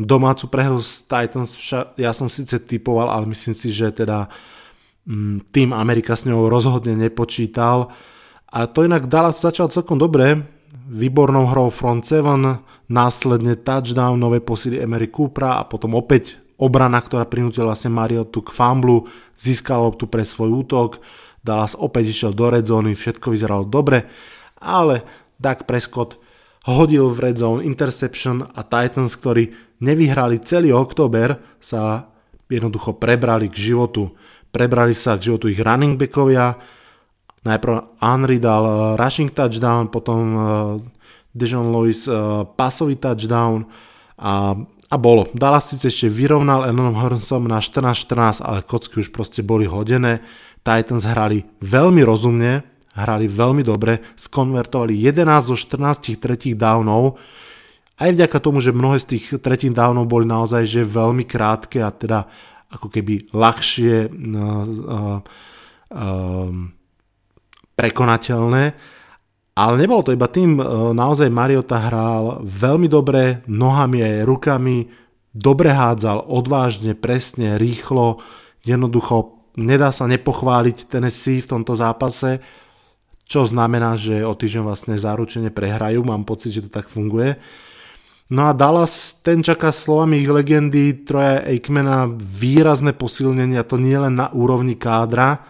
Domácu 0.00 0.48
prehru 0.48 0.80
z 0.80 1.04
Titans 1.04 1.54
však 1.54 2.00
ja 2.00 2.16
som 2.16 2.32
síce 2.32 2.58
typoval, 2.62 3.12
ale 3.12 3.30
myslím 3.30 3.54
si, 3.54 3.68
že 3.70 3.92
teda 3.92 4.26
mm, 5.06 5.52
tým 5.52 5.70
Amerika 5.76 6.16
s 6.16 6.24
ňou 6.24 6.48
rozhodne 6.48 6.96
nepočítal. 6.96 7.92
A 8.48 8.70
to 8.70 8.86
inak 8.86 9.10
Dallas 9.10 9.42
začal 9.42 9.68
celkom 9.68 9.98
dobre, 9.98 10.38
výbornou 10.86 11.50
hrou 11.50 11.68
front 11.74 12.06
7, 12.06 12.86
následne 12.88 13.58
touchdown, 13.58 14.14
nové 14.14 14.38
posily 14.38 14.78
Emery 14.78 15.10
Coopera 15.10 15.58
a 15.58 15.66
potom 15.66 15.98
opäť 15.98 16.38
obrana, 16.54 17.02
ktorá 17.02 17.26
prinútila 17.26 17.74
vlastne 17.74 17.90
Mariotu 17.90 18.40
k 18.46 18.54
famblu, 18.54 19.10
získal 19.34 19.82
loptu 19.82 20.06
pre 20.06 20.22
svoj 20.22 20.64
útok, 20.64 21.02
Dallas 21.44 21.76
opäť 21.76 22.16
išiel 22.16 22.32
do 22.32 22.48
red 22.48 22.64
zóny, 22.64 22.96
všetko 22.96 23.28
vyzeralo 23.28 23.68
dobre, 23.68 24.08
ale 24.64 25.04
Dak 25.36 25.68
Prescott 25.68 26.16
hodil 26.64 27.12
v 27.12 27.28
red 27.28 27.36
zone 27.36 27.60
interception 27.60 28.40
a 28.40 28.64
Titans, 28.64 29.20
ktorí 29.20 29.52
nevyhrali 29.84 30.40
celý 30.40 30.72
október, 30.72 31.36
sa 31.60 32.08
jednoducho 32.48 32.96
prebrali 32.96 33.52
k 33.52 33.72
životu. 33.72 34.16
Prebrali 34.48 34.96
sa 34.96 35.20
k 35.20 35.28
životu 35.28 35.52
ich 35.52 35.60
running 35.60 36.00
backovia, 36.00 36.56
najprv 37.44 38.00
Henry 38.00 38.40
dal 38.40 38.64
uh, 38.64 38.76
rushing 38.96 39.28
touchdown, 39.28 39.92
potom 39.92 40.20
uh, 40.32 40.42
Dejon 41.36 41.68
Lewis 41.68 42.08
uh, 42.08 42.48
pasový 42.48 42.96
touchdown 42.96 43.68
a, 44.16 44.56
a 44.88 44.96
bolo. 44.96 45.28
Dallas 45.36 45.68
síce 45.68 45.90
ešte 45.92 46.08
vyrovnal 46.08 46.70
Enonom 46.70 46.96
Hornsom 46.96 47.44
na 47.44 47.60
14-14, 47.60 48.40
ale 48.40 48.64
kocky 48.64 49.04
už 49.04 49.12
proste 49.12 49.44
boli 49.44 49.68
hodené. 49.68 50.24
Titans 50.64 51.04
hrali 51.04 51.44
veľmi 51.60 52.00
rozumne, 52.00 52.64
hrali 52.96 53.28
veľmi 53.28 53.60
dobre, 53.60 54.00
skonvertovali 54.16 54.96
11 54.96 55.52
zo 55.52 55.56
14 55.60 56.16
tretích 56.16 56.56
downov, 56.56 57.20
aj 57.94 58.10
vďaka 58.10 58.38
tomu, 58.42 58.58
že 58.58 58.74
mnohé 58.74 58.98
z 58.98 59.06
tých 59.14 59.24
tretích 59.38 59.70
downov 59.70 60.10
boli 60.10 60.26
naozaj 60.26 60.66
že 60.66 60.82
veľmi 60.82 61.22
krátke 61.28 61.78
a 61.78 61.94
teda 61.94 62.26
ako 62.74 62.90
keby 62.90 63.30
ľahšie 63.30 64.10
uh, 64.10 65.20
uh, 65.94 66.50
prekonateľné. 67.78 68.64
Ale 69.54 69.74
nebolo 69.78 70.02
to 70.02 70.10
iba 70.10 70.26
tým, 70.26 70.58
naozaj 70.98 71.30
Mariota 71.30 71.78
hral 71.78 72.42
veľmi 72.42 72.90
dobre, 72.90 73.46
nohami 73.46 74.02
aj 74.02 74.26
rukami, 74.26 74.90
dobre 75.30 75.70
hádzal, 75.70 76.26
odvážne, 76.26 76.98
presne, 76.98 77.54
rýchlo, 77.54 78.18
jednoducho 78.66 79.43
nedá 79.58 79.90
sa 79.94 80.04
nepochváliť 80.10 80.90
Tennessee 80.90 81.42
v 81.42 81.50
tomto 81.50 81.74
zápase 81.78 82.42
čo 83.24 83.48
znamená, 83.48 83.96
že 83.96 84.20
o 84.20 84.36
týždeň 84.36 84.62
vlastne 84.62 84.94
záručene 85.00 85.48
prehrajú, 85.48 86.04
mám 86.04 86.28
pocit, 86.28 86.52
že 86.52 86.64
to 86.68 86.70
tak 86.70 86.92
funguje. 86.92 87.40
No 88.28 88.48
a 88.48 88.56
Dallas, 88.56 89.20
ten 89.20 89.40
čaká 89.44 89.72
slovami 89.72 90.20
ich 90.20 90.28
legendy 90.28 91.04
Troja 91.04 91.44
Aikmana 91.44 92.08
výrazné 92.08 92.92
posilnenia, 92.92 93.64
to 93.64 93.80
nie 93.80 93.96
len 93.96 94.16
na 94.16 94.32
úrovni 94.32 94.76
kádra. 94.76 95.44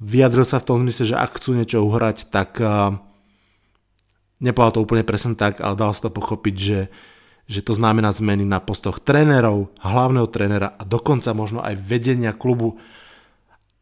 Vyjadril 0.00 0.48
sa 0.48 0.60
v 0.60 0.66
tom 0.68 0.76
zmysle, 0.84 1.12
že 1.12 1.16
ak 1.16 1.36
chcú 1.36 1.56
niečo 1.56 1.84
uhrať, 1.84 2.32
tak 2.32 2.56
uh, 2.60 2.96
nepovedal 4.40 4.80
to 4.80 4.84
úplne 4.84 5.04
presne 5.04 5.36
tak, 5.36 5.60
ale 5.60 5.76
dal 5.76 5.92
sa 5.92 6.08
to 6.08 6.10
pochopiť, 6.12 6.54
že, 6.56 6.80
že 7.50 7.66
to 7.66 7.74
znamená 7.74 8.14
zmeny 8.14 8.46
na 8.46 8.62
postoch 8.62 9.02
trénerov, 9.02 9.74
hlavného 9.82 10.30
trénera 10.30 10.78
a 10.78 10.86
dokonca 10.86 11.34
možno 11.34 11.58
aj 11.58 11.74
vedenia 11.74 12.30
klubu 12.30 12.78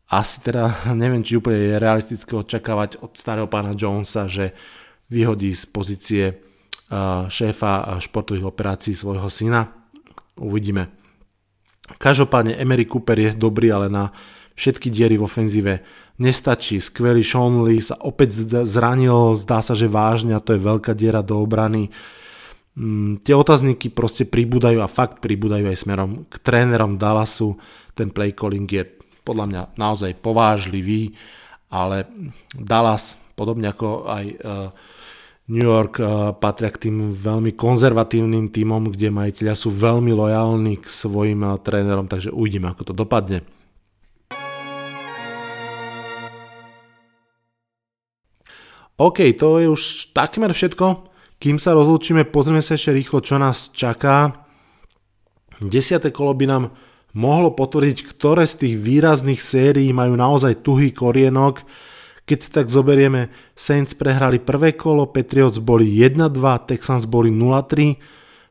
asi 0.09 0.41
teda 0.41 0.73
neviem, 1.03 1.21
či 1.21 1.37
úplne 1.37 1.61
je 1.61 1.77
realistické 1.77 2.33
očakávať 2.33 3.05
od 3.05 3.13
starého 3.15 3.47
pána 3.47 3.77
Jonesa, 3.77 4.25
že 4.25 4.57
vyhodí 5.13 5.53
z 5.53 5.65
pozície 5.69 6.25
šéfa 7.29 8.01
športových 8.01 8.49
operácií 8.49 8.97
svojho 8.97 9.29
syna. 9.29 9.69
Uvidíme. 10.41 10.89
Každopádne 12.01 12.57
Emery 12.57 12.89
Cooper 12.89 13.17
je 13.21 13.37
dobrý, 13.37 13.69
ale 13.69 13.93
na 13.93 14.09
všetky 14.57 14.89
diery 14.89 15.21
v 15.21 15.25
ofenzíve 15.29 15.85
nestačí. 16.17 16.81
Skvelý 16.81 17.21
Sean 17.21 17.61
Lee 17.61 17.85
sa 17.85 18.01
opäť 18.01 18.49
zranil, 18.65 19.37
zdá 19.37 19.61
sa, 19.61 19.77
že 19.77 19.89
vážne 19.89 20.33
a 20.33 20.41
to 20.41 20.57
je 20.57 20.65
veľká 20.65 20.97
diera 20.97 21.21
do 21.21 21.41
obrany. 21.41 21.89
Mm, 21.89 22.28
Mm, 22.79 23.27
tie 23.27 23.35
otázniky 23.35 23.91
proste 23.91 24.23
pribúdajú 24.23 24.79
a 24.79 24.87
fakt 24.87 25.19
pribúdajú 25.19 25.67
aj 25.67 25.83
smerom 25.83 26.31
k 26.31 26.39
trénerom 26.39 26.95
Dallasu. 26.95 27.59
Ten 27.99 28.15
play 28.15 28.31
calling 28.31 28.71
je 28.71 28.87
podľa 29.27 29.45
mňa 29.51 29.63
naozaj 29.75 30.15
povážlivý, 30.23 31.11
ale 31.75 32.07
Dallas, 32.55 33.19
podobne 33.35 33.75
ako 33.75 34.07
aj 34.07 34.25
e, 34.31 34.37
New 35.51 35.67
York, 35.67 35.99
e, 35.99 36.07
patria 36.39 36.71
k 36.71 36.87
tým 36.87 37.11
veľmi 37.19 37.59
konzervatívnym 37.59 38.55
týmom, 38.55 38.95
kde 38.95 39.11
majiteľia 39.11 39.59
sú 39.59 39.75
veľmi 39.75 40.15
lojálni 40.15 40.79
k 40.79 40.87
svojim 40.87 41.43
e, 41.43 41.59
trénerom, 41.59 42.07
takže 42.07 42.31
uvidíme, 42.31 42.71
ako 42.71 42.95
to 42.95 42.95
dopadne. 42.95 43.43
OK, 49.03 49.35
to 49.35 49.59
je 49.59 49.67
už 49.67 49.83
takmer 50.15 50.55
všetko 50.55 51.08
kým 51.39 51.55
sa 51.63 51.71
rozlúčime, 51.71 52.27
pozrieme 52.27 52.59
sa 52.59 52.75
ešte 52.75 52.91
rýchlo, 52.91 53.23
čo 53.23 53.39
nás 53.39 53.71
čaká. 53.71 54.43
Desiate 55.63 56.11
kolo 56.11 56.35
by 56.35 56.45
nám 56.51 56.65
mohlo 57.15 57.55
potvrdiť, 57.55 58.11
ktoré 58.11 58.43
z 58.43 58.67
tých 58.67 58.75
výrazných 58.75 59.39
sérií 59.39 59.95
majú 59.95 60.19
naozaj 60.19 60.67
tuhý 60.67 60.91
korienok. 60.91 61.63
Keď 62.27 62.39
si 62.43 62.51
tak 62.51 62.67
zoberieme, 62.67 63.31
Saints 63.55 63.95
prehrali 63.95 64.43
prvé 64.43 64.75
kolo, 64.75 65.09
Patriots 65.15 65.63
boli 65.63 65.87
1-2, 66.03 66.35
Texans 66.67 67.07
boli 67.07 67.31
0-3. 67.31 67.95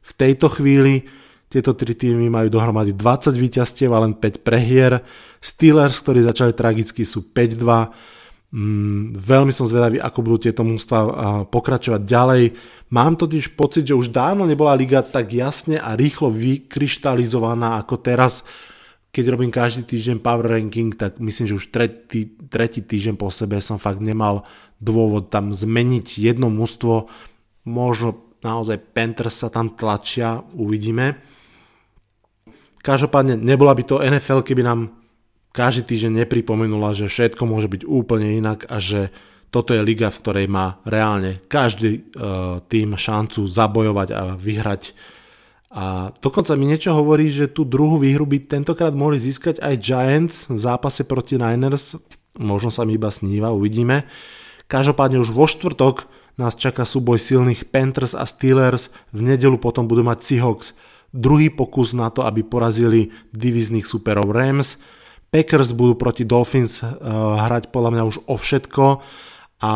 V 0.02 0.12
tejto 0.16 0.48
chvíli 0.48 1.04
tieto 1.52 1.76
tri 1.76 1.92
týmy 1.92 2.32
majú 2.32 2.48
dohromady 2.52 2.96
20 2.96 3.36
víťazstiev 3.36 3.92
a 3.92 4.04
len 4.04 4.16
5 4.16 4.48
prehier. 4.48 5.04
Steelers, 5.44 6.00
ktorí 6.04 6.24
začali 6.24 6.56
tragicky, 6.56 7.04
sú 7.04 7.24
5-2. 7.36 8.17
Mm, 8.48 9.12
veľmi 9.12 9.52
som 9.52 9.68
zvedavý, 9.68 10.00
ako 10.00 10.20
budú 10.24 10.48
tieto 10.48 10.64
mústva 10.64 11.00
pokračovať 11.52 12.02
ďalej. 12.08 12.44
Mám 12.96 13.20
totiž 13.20 13.60
pocit, 13.60 13.84
že 13.84 14.00
už 14.00 14.16
dávno 14.16 14.48
nebola 14.48 14.72
liga 14.72 15.04
tak 15.04 15.36
jasne 15.36 15.76
a 15.76 16.00
rýchlo 16.00 16.32
vykryštalizovaná 16.32 17.76
ako 17.84 18.00
teraz. 18.00 18.48
Keď 19.12 19.26
robím 19.28 19.52
každý 19.52 19.84
týždeň 19.84 20.24
power 20.24 20.48
ranking, 20.48 20.96
tak 20.96 21.20
myslím, 21.20 21.46
že 21.52 21.58
už 21.60 21.68
tretí, 21.76 22.40
tretí 22.48 22.80
týždeň 22.80 23.20
po 23.20 23.28
sebe 23.28 23.60
som 23.60 23.76
fakt 23.76 24.00
nemal 24.00 24.48
dôvod 24.80 25.28
tam 25.28 25.52
zmeniť 25.52 26.22
jedno 26.22 26.48
mústvo. 26.48 27.12
Možno 27.68 28.40
naozaj 28.40 28.80
Panthers 28.96 29.44
sa 29.44 29.52
tam 29.52 29.76
tlačia, 29.76 30.40
uvidíme. 30.56 31.20
Každopádne 32.80 33.36
nebola 33.36 33.76
by 33.76 33.84
to 33.84 34.00
NFL, 34.00 34.48
keby 34.48 34.64
nám 34.64 34.96
každý 35.56 35.84
týždeň 35.88 36.26
nepripomenula, 36.26 36.94
že 36.94 37.12
všetko 37.12 37.44
môže 37.48 37.68
byť 37.72 37.82
úplne 37.88 38.38
inak 38.38 38.68
a 38.70 38.78
že 38.78 39.10
toto 39.48 39.72
je 39.72 39.82
liga, 39.82 40.12
v 40.12 40.20
ktorej 40.22 40.48
má 40.52 40.78
reálne 40.84 41.40
každý 41.48 42.04
uh, 42.04 42.60
tým 42.68 43.00
šancu 43.00 43.48
zabojovať 43.48 44.10
a 44.12 44.22
vyhrať. 44.36 44.92
A 45.72 46.16
dokonca 46.20 46.56
mi 46.56 46.68
niečo 46.68 46.96
hovorí, 46.96 47.28
že 47.32 47.52
tú 47.52 47.68
druhú 47.68 48.00
výhru 48.00 48.24
by 48.28 48.44
tentokrát 48.48 48.96
mohli 48.96 49.20
získať 49.20 49.60
aj 49.60 49.76
Giants 49.80 50.36
v 50.48 50.60
zápase 50.60 51.04
proti 51.04 51.36
Niners. 51.40 51.96
Možno 52.40 52.72
sa 52.72 52.84
mi 52.88 52.96
iba 52.96 53.12
sníva, 53.12 53.56
uvidíme. 53.56 54.08
Každopádne 54.68 55.24
už 55.24 55.32
vo 55.32 55.48
štvrtok 55.48 56.08
nás 56.38 56.54
čaká 56.54 56.86
súboj 56.86 57.18
silných 57.18 57.68
Panthers 57.72 58.14
a 58.14 58.28
Steelers. 58.28 58.94
V 59.16 59.26
nedelu 59.26 59.58
potom 59.58 59.90
budú 59.90 60.06
mať 60.06 60.24
Seahawks 60.24 60.78
druhý 61.16 61.50
pokus 61.50 61.96
na 61.96 62.12
to, 62.12 62.24
aby 62.24 62.44
porazili 62.44 63.10
divizných 63.34 63.88
superov 63.88 64.32
Rams. 64.32 64.78
Packers 65.28 65.76
budú 65.76 66.00
proti 66.00 66.24
Dolphins 66.24 66.80
uh, 66.80 66.88
hrať 67.36 67.68
podľa 67.70 67.92
mňa 67.94 68.04
už 68.08 68.18
o 68.32 68.36
všetko 68.40 68.86
a 69.58 69.72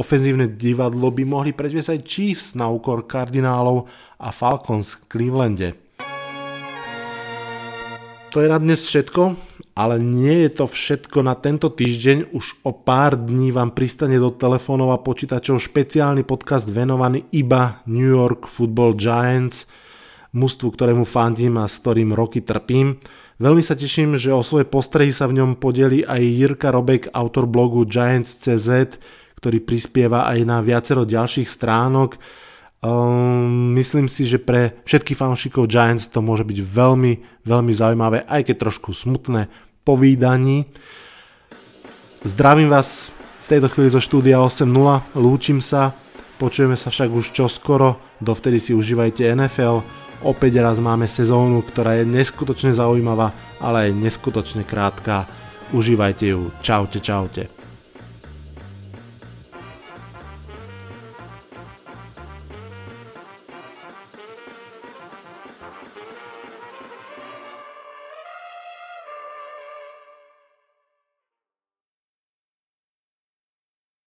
ofenzívne 0.00 0.50
divadlo 0.50 1.12
by 1.12 1.22
mohli 1.22 1.52
predviesť 1.52 1.90
aj 1.94 2.00
Chiefs 2.08 2.46
na 2.58 2.66
úkor 2.72 3.04
kardinálov 3.04 3.86
a 4.18 4.28
Falcons 4.32 4.96
v 4.96 5.02
Clevelande. 5.06 5.68
To 8.34 8.44
je 8.44 8.48
na 8.52 8.60
dnes 8.60 8.82
všetko, 8.84 9.22
ale 9.76 9.96
nie 10.00 10.44
je 10.44 10.50
to 10.60 10.64
všetko 10.68 11.24
na 11.24 11.36
tento 11.36 11.72
týždeň. 11.72 12.36
Už 12.36 12.64
o 12.64 12.72
pár 12.72 13.16
dní 13.16 13.52
vám 13.52 13.72
pristane 13.72 14.16
do 14.20 14.32
telefónov 14.32 14.92
a 14.92 15.00
počítačov 15.00 15.60
špeciálny 15.60 16.24
podcast 16.24 16.68
venovaný 16.68 17.28
iba 17.32 17.80
New 17.88 18.08
York 18.08 18.48
Football 18.48 18.96
Giants, 18.96 19.68
mužstvu, 20.36 20.68
ktorému 20.68 21.04
fandím 21.08 21.60
a 21.60 21.68
s 21.68 21.80
ktorým 21.80 22.12
roky 22.12 22.44
trpím. 22.44 23.00
Veľmi 23.36 23.60
sa 23.60 23.76
teším, 23.76 24.16
že 24.16 24.32
o 24.32 24.40
svoje 24.40 24.64
postrehy 24.64 25.12
sa 25.12 25.28
v 25.28 25.36
ňom 25.36 25.60
podeli 25.60 26.00
aj 26.00 26.24
Jirka 26.24 26.72
Robek, 26.72 27.12
autor 27.12 27.44
blogu 27.44 27.84
Giants.cz, 27.84 28.96
ktorý 29.36 29.58
prispieva 29.60 30.24
aj 30.24 30.38
na 30.48 30.64
viacero 30.64 31.04
ďalších 31.04 31.44
stránok. 31.44 32.16
Um, 32.80 33.76
myslím 33.76 34.08
si, 34.08 34.24
že 34.24 34.40
pre 34.40 34.80
všetkých 34.88 35.20
fanúšikov 35.20 35.68
Giants 35.68 36.08
to 36.08 36.24
môže 36.24 36.48
byť 36.48 36.58
veľmi, 36.64 37.44
veľmi 37.44 37.72
zaujímavé, 37.76 38.24
aj 38.24 38.48
keď 38.48 38.56
trošku 38.56 38.96
smutné 38.96 39.52
povídaní. 39.84 40.72
Zdravím 42.24 42.72
vás 42.72 43.12
v 43.44 43.46
tejto 43.52 43.68
chvíli 43.68 43.92
zo 43.92 44.00
štúdia 44.00 44.40
8.0, 44.40 44.64
lúčim 45.12 45.60
sa, 45.60 45.92
počujeme 46.40 46.72
sa 46.72 46.88
však 46.88 47.12
už 47.12 47.36
čoskoro, 47.36 48.00
dovtedy 48.16 48.56
si 48.64 48.72
užívajte 48.72 49.28
NFL, 49.28 50.05
opäť 50.22 50.60
raz 50.60 50.76
máme 50.78 51.08
sezónu, 51.08 51.64
ktorá 51.64 51.98
je 51.98 52.04
neskutočne 52.04 52.76
zaujímavá, 52.76 53.32
ale 53.58 53.90
aj 53.90 53.98
neskutočne 53.98 54.62
krátka, 54.68 55.24
užívajte 55.72 56.26
ju, 56.30 56.52
čaute, 56.60 57.00
čaute. 57.00 57.55